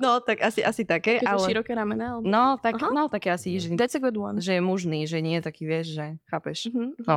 [0.00, 1.36] No, tak asi, asi také, Ale...
[1.36, 1.46] ale...
[1.52, 2.16] široké ramena.
[2.16, 2.24] Alebo...
[2.24, 2.88] No, tak, Aha.
[2.88, 4.40] no, také asi, že, That's a good one.
[4.40, 6.72] že je mužný, že nie je taký, vieš, že chápeš.
[6.72, 7.04] Mhm.
[7.04, 7.16] No.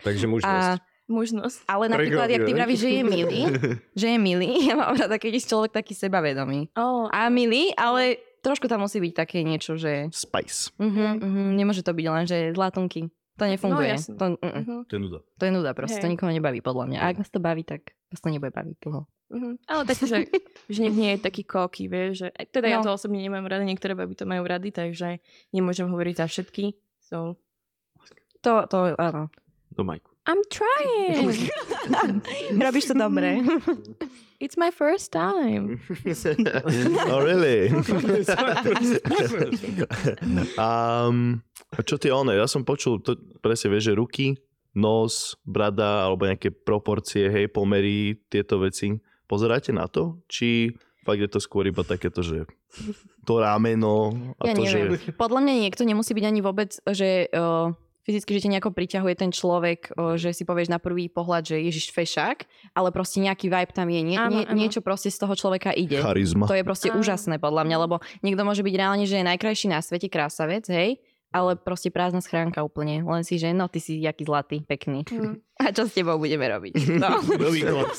[0.00, 0.95] Takže A, mužnosť.
[1.06, 1.64] Možnosť.
[1.64, 3.40] ale napríklad, jak ty vravíš, že je milý,
[4.00, 6.74] že je milý, ja mám rada, keď je človek taký sebavedomý.
[6.74, 10.74] Oh, A milý, ale trošku tam musí byť také niečo, že Spice.
[10.74, 13.06] uh-huh, uh-huh, nemôže to byť len, že zlatonky.
[13.36, 13.92] To nefunguje.
[14.08, 14.88] No, to, uh-uh.
[14.88, 15.18] To je nuda.
[15.36, 16.02] to je nuda proste, Hej.
[16.02, 16.98] to nikoho nebaví podľa mňa.
[16.98, 19.04] A ak nás to baví, tak nás to nebude baviť dlho.
[19.28, 19.50] Mhm.
[19.68, 20.18] Ale tak, že,
[20.72, 22.88] že nech nie je taký koky, vieš, že teda ja No.
[22.88, 25.20] to osobne nemám rada, niektoré baby to majú rady, takže
[25.52, 26.80] nemôžem hovoriť za všetky.
[26.98, 27.36] So,
[28.40, 29.28] To, to, áno.
[29.68, 30.15] Do majku.
[30.26, 31.50] I'm trying.
[32.66, 33.46] Robíš to dobre.
[34.42, 35.80] It's my first time.
[37.08, 37.70] oh, really?
[40.60, 41.40] um,
[41.72, 42.36] a čo tie one?
[42.36, 44.26] Ja som počul, to presne vieš, že ruky,
[44.76, 48.98] nos, brada, alebo nejaké proporcie, hej, pomery, tieto veci.
[49.24, 50.20] Pozeráte na to?
[50.28, 52.44] Či fakt je to skôr iba takéto, že
[53.24, 54.12] to rameno
[54.42, 55.00] a Ja to, neviem.
[55.00, 55.14] že...
[55.16, 57.72] Podľa mňa niekto nemusí byť ani vôbec, že uh,
[58.06, 61.90] fyzicky, že ťa nejako priťahuje ten človek, že si povieš na prvý pohľad, že ježiš
[61.90, 64.00] fešák, ale proste nejaký vibe tam je.
[64.06, 64.54] Nie, Áno, nie, áno.
[64.54, 65.98] niečo proste z toho človeka ide.
[65.98, 66.46] Charizma.
[66.46, 67.02] To je proste Áno.
[67.02, 71.02] úžasné podľa mňa, lebo niekto môže byť reálne, že je najkrajší na svete, krásavec, hej,
[71.34, 73.02] ale proste prázdna schránka úplne.
[73.02, 75.02] Len si, že no, ty si jaký zlatý, pekný.
[75.10, 75.42] Mm.
[75.56, 76.72] A čo s tebou budeme robiť?
[76.96, 77.16] No.
[77.34, 77.88] Nový klad.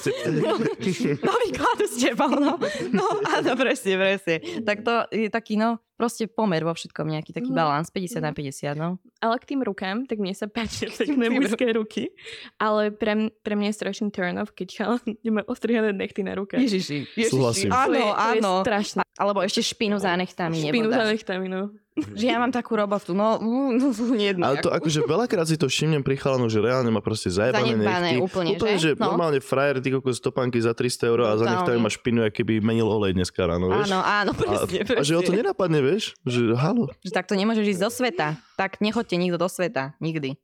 [1.23, 2.57] Nový klad s tebou, no.
[2.89, 4.35] No, áno, presne, presne.
[4.61, 7.57] Tak to je taký, no, proste pomer vo všetkom, nejaký taký Mhm.
[7.57, 8.97] balans, 50 na 50, no.
[9.17, 12.13] Ale k tým rukám, tak mne sa páčia pekné mužské ruky.
[12.55, 16.33] Ale pre, m- pre mňa je strašný turn off, keď chalan nemá ostrihané nechty na
[16.33, 16.61] rukách.
[16.61, 17.31] Ježiši, ježiši.
[17.31, 17.69] Súhlasím.
[17.69, 18.53] Je- Áno, to je áno.
[18.61, 19.01] strašné.
[19.15, 21.09] Alebo ešte špinu za nechtami Špinu za nebodá.
[21.09, 21.73] nechtami, no.
[21.97, 23.41] Že ja mám takú robotu, no.
[24.37, 28.07] Ale to akože veľakrát si to všimnem pri chalanu, že reálne má proste zajebané Zanedbané
[28.09, 28.21] nechty.
[28.21, 28.89] úplne, úplne, že?
[28.89, 28.89] že?
[28.93, 29.03] No.
[29.09, 31.51] normálne frajer, ty kokos topánky za 300 eur a za Totálne.
[31.53, 33.87] nechtami má špinu, aké by menil olej dneska ráno, vieš?
[33.87, 34.95] Áno, áno, A, presne, presne.
[34.95, 36.03] a že ho to nenapadne, vieš?
[36.21, 36.89] Že halo.
[36.99, 38.27] Že takto nemôžeš ísť do sveta.
[38.55, 39.95] Tak nechoďte nikto do sveta.
[39.97, 40.35] Nikdy.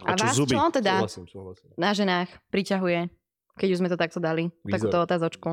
[0.00, 0.52] A A, čo vás zuby?
[0.52, 1.68] čo teda Súhlasím, súhlasím.
[1.74, 3.08] na ženách priťahuje?
[3.54, 4.50] Keď už sme to takto dali.
[4.66, 4.90] Výzor.
[4.90, 5.50] Takúto otázočku.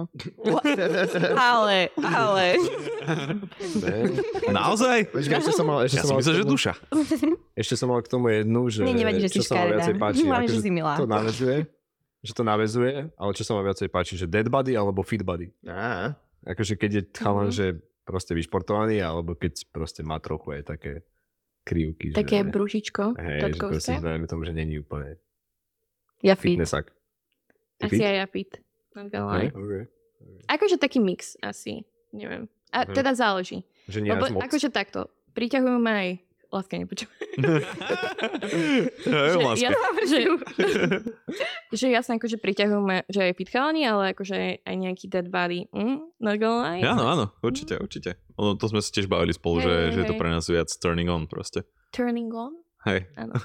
[1.54, 2.46] ale, ale.
[4.50, 5.14] Naozaj?
[5.14, 6.74] Počkaj, ešte som mal, ešte Ja som mal, myslel, k že tomu, duša.
[7.54, 10.26] ešte som mal k tomu jednu, že Mne nevadí, že čo sa viacej páči.
[10.26, 10.94] Hlavne, že akože si milá.
[10.98, 11.58] To navezuje,
[12.22, 15.54] že to navezuje, ale čo sa ma viacej páči, že dead body alebo fit body.
[15.70, 16.18] Á.
[16.42, 17.56] Akože keď je chalan, Mhm.
[17.56, 17.66] že
[18.02, 21.06] proste vyšportovaný, alebo keď proste má trochu aj také
[21.62, 22.18] krivky.
[22.18, 22.50] Také že,
[23.22, 23.94] hej, že proste,
[24.26, 25.22] tomu, že není úplne
[26.26, 26.58] Ja fit.
[26.58, 26.90] fitnessak.
[27.82, 28.04] Asi fit?
[28.04, 28.52] aj ja fit.
[28.92, 29.40] Not gonna lie.
[29.42, 29.50] Hej?
[29.52, 29.84] Okay.
[30.48, 31.82] Akože taký mix asi.
[32.12, 32.46] Neviem.
[32.70, 32.94] A Mhm.
[32.94, 33.64] teda záleží.
[33.88, 34.42] Že nie Lebo až moc.
[34.46, 35.08] akože takto.
[35.32, 36.12] Priťahujú ma aj...
[36.52, 37.08] Láska, nepočujem.
[39.08, 39.64] Hej, láska.
[39.64, 39.72] ja,
[40.04, 40.20] že,
[41.80, 45.72] že jasne akože priťahujú ma, že aj fit chalani, ale akože aj nejaký dead body.
[45.72, 46.84] Mm, not gonna lie.
[46.84, 48.20] Áno, áno, určite, určite.
[48.36, 50.44] Ono, to sme si tiež bavili spolu, Hej, že, hej, že je to pre nás
[50.44, 51.64] viac turning on proste.
[51.92, 52.52] Turning on?
[52.84, 53.08] Hej.
[53.16, 53.32] Áno.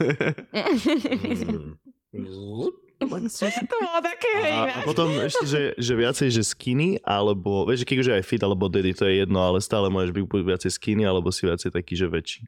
[2.16, 2.70] Mm.
[3.68, 7.88] to bolo také A, a potom ešte, že, že viacej, že skinny, alebo, vieš, že
[7.88, 10.40] keď už je aj fit, alebo daddy, to je jedno, ale stále môžeš byť buď
[10.46, 12.42] viacej skinny, alebo si viacej taký, že väčší.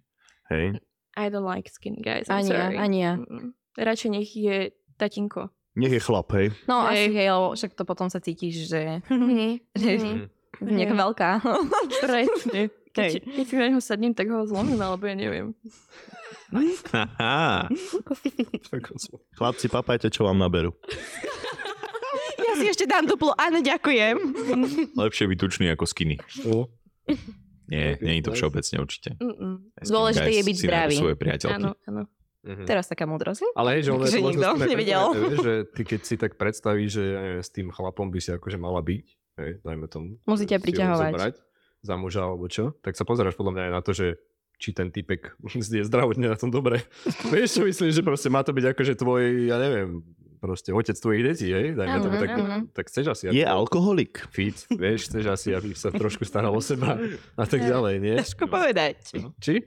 [0.49, 0.81] Hej?
[1.15, 2.27] I don't like skinny guys.
[2.27, 2.77] I'm Ani ja, sorry.
[2.77, 3.13] ani ja.
[3.75, 4.57] Radšej nech je
[4.95, 5.53] Tatinko.
[5.75, 6.51] Nech je chlap, hej.
[6.65, 6.91] No Hej.
[6.91, 9.63] asi hej, lebo však to potom sa cítiš, že Mhm.
[9.79, 10.19] že Mhm.
[10.65, 11.29] nejaká veľká.
[12.01, 12.61] Presne.
[12.89, 15.55] Keď, keď si na neho sadnem, tak ho zlomím, alebo ja neviem.
[16.49, 17.69] Haha.
[19.37, 20.73] Chlapci, papajte, čo vám naberú.
[22.41, 24.17] Ja si ešte dám duplo, áno, ďakujem.
[24.97, 26.17] Lepšie byť tučný ako skinny.
[26.49, 26.73] O,
[27.69, 29.11] Nie, nie je to všeobecne určite.
[29.85, 30.97] Dôležité je byť zdravý.
[30.97, 31.61] svoje priateľky.
[31.61, 32.03] Áno, áno.
[32.49, 32.65] mhm.
[32.65, 33.45] Teraz taká múdrosť.
[33.53, 35.05] Ale hej, že ono je nikto aj nevedel.
[35.37, 38.57] že ty keď si tak predstavíš, že ja neviem, s tým chlapom by si akože
[38.57, 39.07] mala byť,
[39.45, 40.17] hej, dajme tomu.
[40.25, 41.13] Musí ťa si ho priťahovať.
[41.13, 41.35] zobrať
[41.79, 44.07] za muža alebo čo, tak sa pozeráš podľa mňa aj na to, že
[44.59, 46.83] či ten typek je zdravotne na tom dobre.
[47.33, 50.03] Vieš čo myslím, že proste má to byť akože tvoj, ja neviem,
[50.39, 51.75] proste otec tvojich detí, hej?
[51.75, 52.57] Dajme Áno, tomu, tak, áno.
[52.71, 54.23] tak chceš asi Je ako alkoholik.
[54.31, 56.95] fit, vieš, chceš asi, aby sa trošku staral o seba
[57.35, 58.15] a tak ďalej, nie?
[58.19, 59.19] Ťažko povedať.
[59.43, 59.67] Či?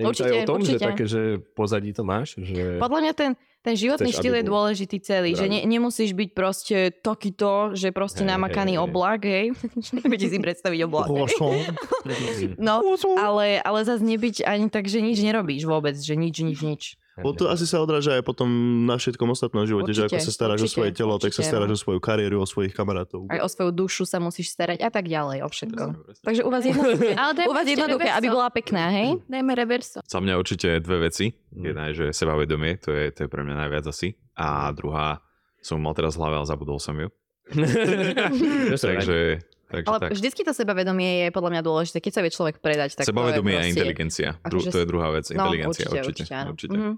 [0.00, 0.84] aj Určite, o tom, že určite.
[0.84, 1.20] také, že
[1.52, 2.80] pozadí to máš, že...
[2.80, 3.30] Podľa mňa ten,
[3.60, 5.52] ten životný Chceš, štýl je bol dôležitý celý, že zdravý.
[5.52, 8.82] ne, nemusíš byť proste takýto, že proste Hej, namakaný hej.
[8.82, 9.52] oblak, hej.
[9.96, 11.08] Nebudete si predstaviť oblak.
[12.60, 12.80] No,
[13.20, 16.82] ale, ale zase nebyť ani tak, že nič nerobíš vôbec, že nič, nič, nič.
[17.20, 18.48] Bo to asi sa odráža aj potom
[18.84, 21.40] na všetkom ostatnom živote, že ako Určite, sa staráš o určite, svoje telo, tak sa
[21.40, 21.76] určite, staráš no.
[21.76, 23.28] o svoju kariéru, o svojich kamarátov.
[23.28, 25.82] Aj o svoju dušu sa musíš starať a tak ďalej, o všetko.
[26.24, 27.08] Takže u vás jednoduché.
[27.14, 29.20] Ale U vás jednoduché, aby bola pekná, hej?
[29.28, 29.98] Dajme reverso.
[30.04, 31.30] Za mňa určite dve veci.
[31.52, 31.64] Mm.
[31.64, 34.16] Jedna je, že sebavedomie, to je, to je pre mňa najviac asi.
[34.34, 35.20] A druhá,
[35.60, 37.08] som mal teraz v hlave, ale zabudol som ju.
[38.80, 40.10] Takže, takže Ale tak.
[40.18, 42.02] vždycky to sebavedomie je podľa mňa dôležité.
[42.02, 44.28] Keď sa vie človek predať, tak Sebavedomie to je a inteligencia.
[44.42, 45.26] Dru- akože to je druhá vec.
[45.30, 46.10] No, Inteligencia, určite, určite.
[46.10, 46.50] určite, áno.
[46.50, 46.74] určite.
[46.76, 46.92] Mhm.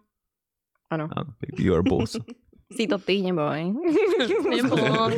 [0.92, 2.16] Áno, baby, you are boss.
[2.70, 3.68] Si to ty, neboj.
[4.48, 5.12] Nebolo.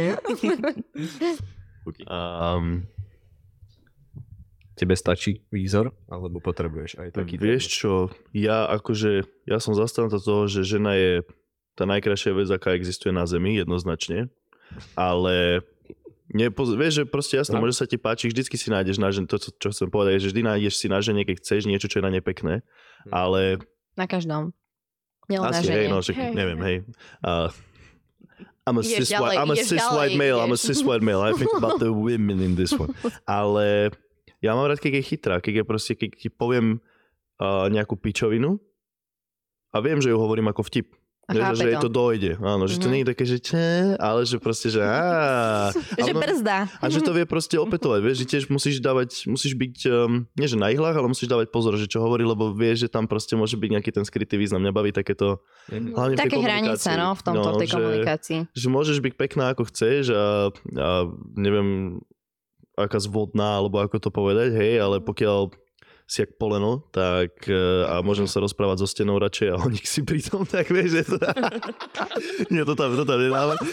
[2.03, 2.83] Um,
[4.75, 7.39] Tebe stačí výzor, alebo potrebuješ aj taký?
[7.39, 7.93] vieš čo,
[8.33, 9.11] ja akože,
[9.47, 11.23] ja som zastanca toho, že žena je
[11.73, 14.35] tá najkrajšia vec, aká existuje na Zemi, jednoznačne.
[14.93, 15.63] Ale
[16.27, 17.63] Nepoz- vieš, že proste jasne, No.
[17.63, 20.23] môže sa ti páčiť, vždycky si nájdeš na žene, to, čo, čo chcem povedať, je,
[20.25, 22.67] že vždy nájdeš si na žene, keď chceš niečo, čo je na ne pekné,
[23.05, 23.11] Hm.
[23.13, 23.41] ale
[23.95, 24.51] Na každom.
[25.31, 26.77] Asi, hej, no, však neviem, hej.
[27.25, 27.49] Uh,
[28.65, 30.57] I'm a Ideš cis ďalej, white, I'm a ideš cis ďalej, white male, I'm a
[30.57, 30.65] ideš.
[30.65, 31.23] cis white male.
[31.25, 32.97] I think about the women in this one.
[33.29, 33.93] Ale
[34.41, 36.81] ja mám rád, keď je chytrá, keď je proste, keď ti poviem
[37.41, 38.57] uh, nejakú pičovinu
[39.73, 40.97] a viem, že ju hovorím ako vtip.
[41.27, 42.33] Chápe že jej to dojde.
[42.37, 42.93] Áno, že to Mhm.
[42.93, 43.65] nie je také, že če,
[43.97, 45.73] ale že proste, že á.
[45.97, 46.57] Že A ono- brzda.
[46.69, 50.45] a že to vie proste opätovať, vieš, že tiež musíš dávať, musíš byť, um, nie
[50.45, 53.33] že na ihlách, ale musíš dávať pozor, že čo hovorí, lebo vieš, že tam proste
[53.33, 54.61] môže byť nejaký ten skrytý význam.
[54.61, 58.39] Mňa baví takéto, hlavne v tej Také hranice, no, v tomto, v tej že- komunikácii.
[58.53, 60.89] že môžeš byť pekná ako chceš a, a
[61.35, 61.99] neviem,
[62.75, 65.47] aká zvodná, alebo ako to povedať, hej, ale pokiaľ
[66.05, 69.89] si jak poleno, tak e, a môžem sa rozprávať so stenou radšej a o nich
[69.89, 71.19] si pritom, tak vieš, že to...
[72.53, 73.57] Nie, to tam, to tam nedávam.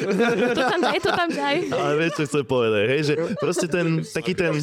[0.51, 1.55] To tam daj, to tam daj.
[1.71, 3.13] Ale vieš, čo chcem povedať, hej, že
[3.43, 4.53] proste ten, taký ten,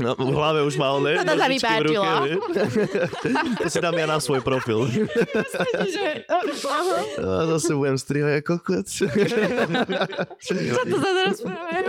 [0.00, 1.20] no, v hlave už mal, ne?
[1.20, 2.08] Toto sa mi Nožičky v ruke,
[3.60, 4.86] to si dám ja na svoj profil.
[7.18, 8.86] A zase budem strihať ako kokot.
[8.88, 9.04] Čo
[10.86, 11.18] to za?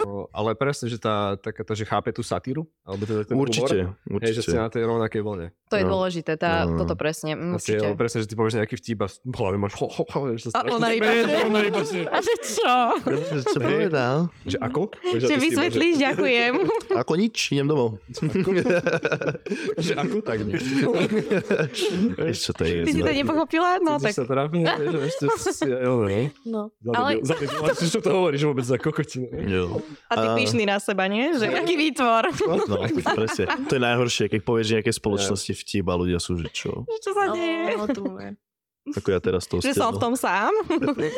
[0.04, 2.66] No, ale presne, že tá, takáto, že chápe tú satíru?
[2.84, 4.20] Alebo teda ten Určite, humor?
[4.24, 4.66] Hej, že ste určite.
[4.66, 5.48] na tej rovnakej vlne.
[5.70, 5.92] To je No.
[5.94, 6.82] dôležité, tá, No.
[6.82, 7.38] toto presne.
[7.38, 7.86] mm, Asi, Určite.
[7.86, 10.50] ale presne, že ty povieš nejaký vtip a v hlave máš ho, ho, ho, že
[10.50, 11.14] sa A ona iba-
[12.10, 12.74] a že čo?
[13.46, 14.16] Čo povedal?
[14.44, 14.82] Že ako?
[15.14, 16.54] Že vysvetlíš, ďakujem.
[16.96, 18.02] Ako nič, idem domov.
[19.80, 20.16] Že ako?
[20.22, 20.58] Tak nie.
[22.20, 22.86] Vieš, čo to je?
[22.86, 23.78] Ty si to nepochopila?
[23.80, 25.66] No tak sa že ešte si
[26.46, 26.74] No.
[26.90, 27.22] Ale...
[27.90, 29.28] Čo to hovoríš vôbec za kokotinu?
[29.46, 29.82] Jo.
[30.10, 31.34] a ty pyšný na seba, nie?
[31.34, 32.24] Že aký výtvor.
[32.70, 33.46] No, presne.
[33.66, 36.84] To je najhoršie, keď povieš nejaké spoločnosti vtip a ľudia sú, že čo?
[36.84, 37.80] Čo sa deje?
[37.80, 38.30] No, to je.
[38.96, 40.54] Ako ja teraz to Že som v tom sám.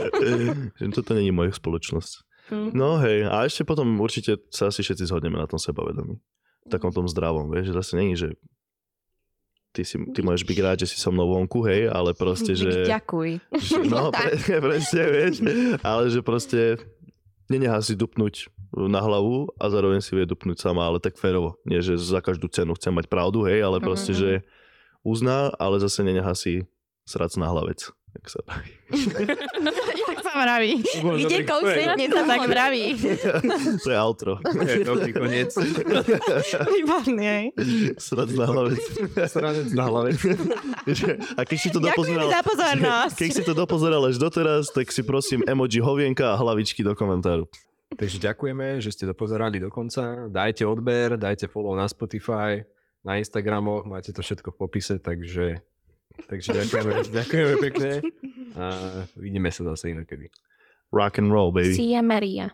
[0.79, 2.13] Že toto není moja spoločnosť.
[2.51, 2.69] Hm.
[2.75, 6.19] No hej, a ešte potom určite sa asi všetci zhodneme na tom sebavedomí.
[6.67, 8.35] V takom tom zdravom, vieš, že zase není, že
[9.71, 12.85] ty, si, ty môžeš byť rád, že si so mnou vonku, hej, ale proste, že...
[12.85, 13.29] Ďakuj.
[13.55, 14.35] že no, pre,
[14.67, 15.35] presne, vieš,
[15.81, 16.59] ale že proste
[17.47, 21.59] nenechá si dupnúť na hlavu a zároveň si vie dupnúť sama, ale tak férovo.
[21.63, 24.29] Nie, že za každú cenu chcem mať pravdu, hej, ale proste, Mhm, že
[25.01, 26.63] uzná, ale zase nenechá si
[27.03, 27.91] srac na hlavec.
[28.11, 28.71] Jak sa praví.
[30.03, 30.71] Jak sa vraví?
[30.99, 31.47] bol Ide
[31.95, 32.85] hneď sa tak vraví.
[33.79, 34.31] to je outro.
[34.43, 35.51] Je, Dobrý koniec.
[36.75, 37.45] Výborný, hej.
[37.95, 38.79] Srac na hlavec.
[39.25, 40.11] Stranec na hlave.
[41.35, 43.15] A keď si to Ďakujem dopozeral, za pozornosť.
[43.15, 47.47] keď si to dopozeral až doteraz, tak si prosím emoji hovienka a hlavičky do komentáru.
[47.91, 50.31] Takže ďakujeme, že ste to pozerali do konca.
[50.31, 52.63] Dajte odber, dajte follow na Spotify,
[53.03, 55.59] na Instagramoch, máte to všetko v popise, takže,
[56.25, 57.91] takže ďakujeme, ďakujeme pekne.
[58.55, 58.65] A
[59.19, 60.31] vidíme sa zase inokedy.
[60.91, 61.75] Rock and roll, baby.
[61.75, 62.49] Sia Maria.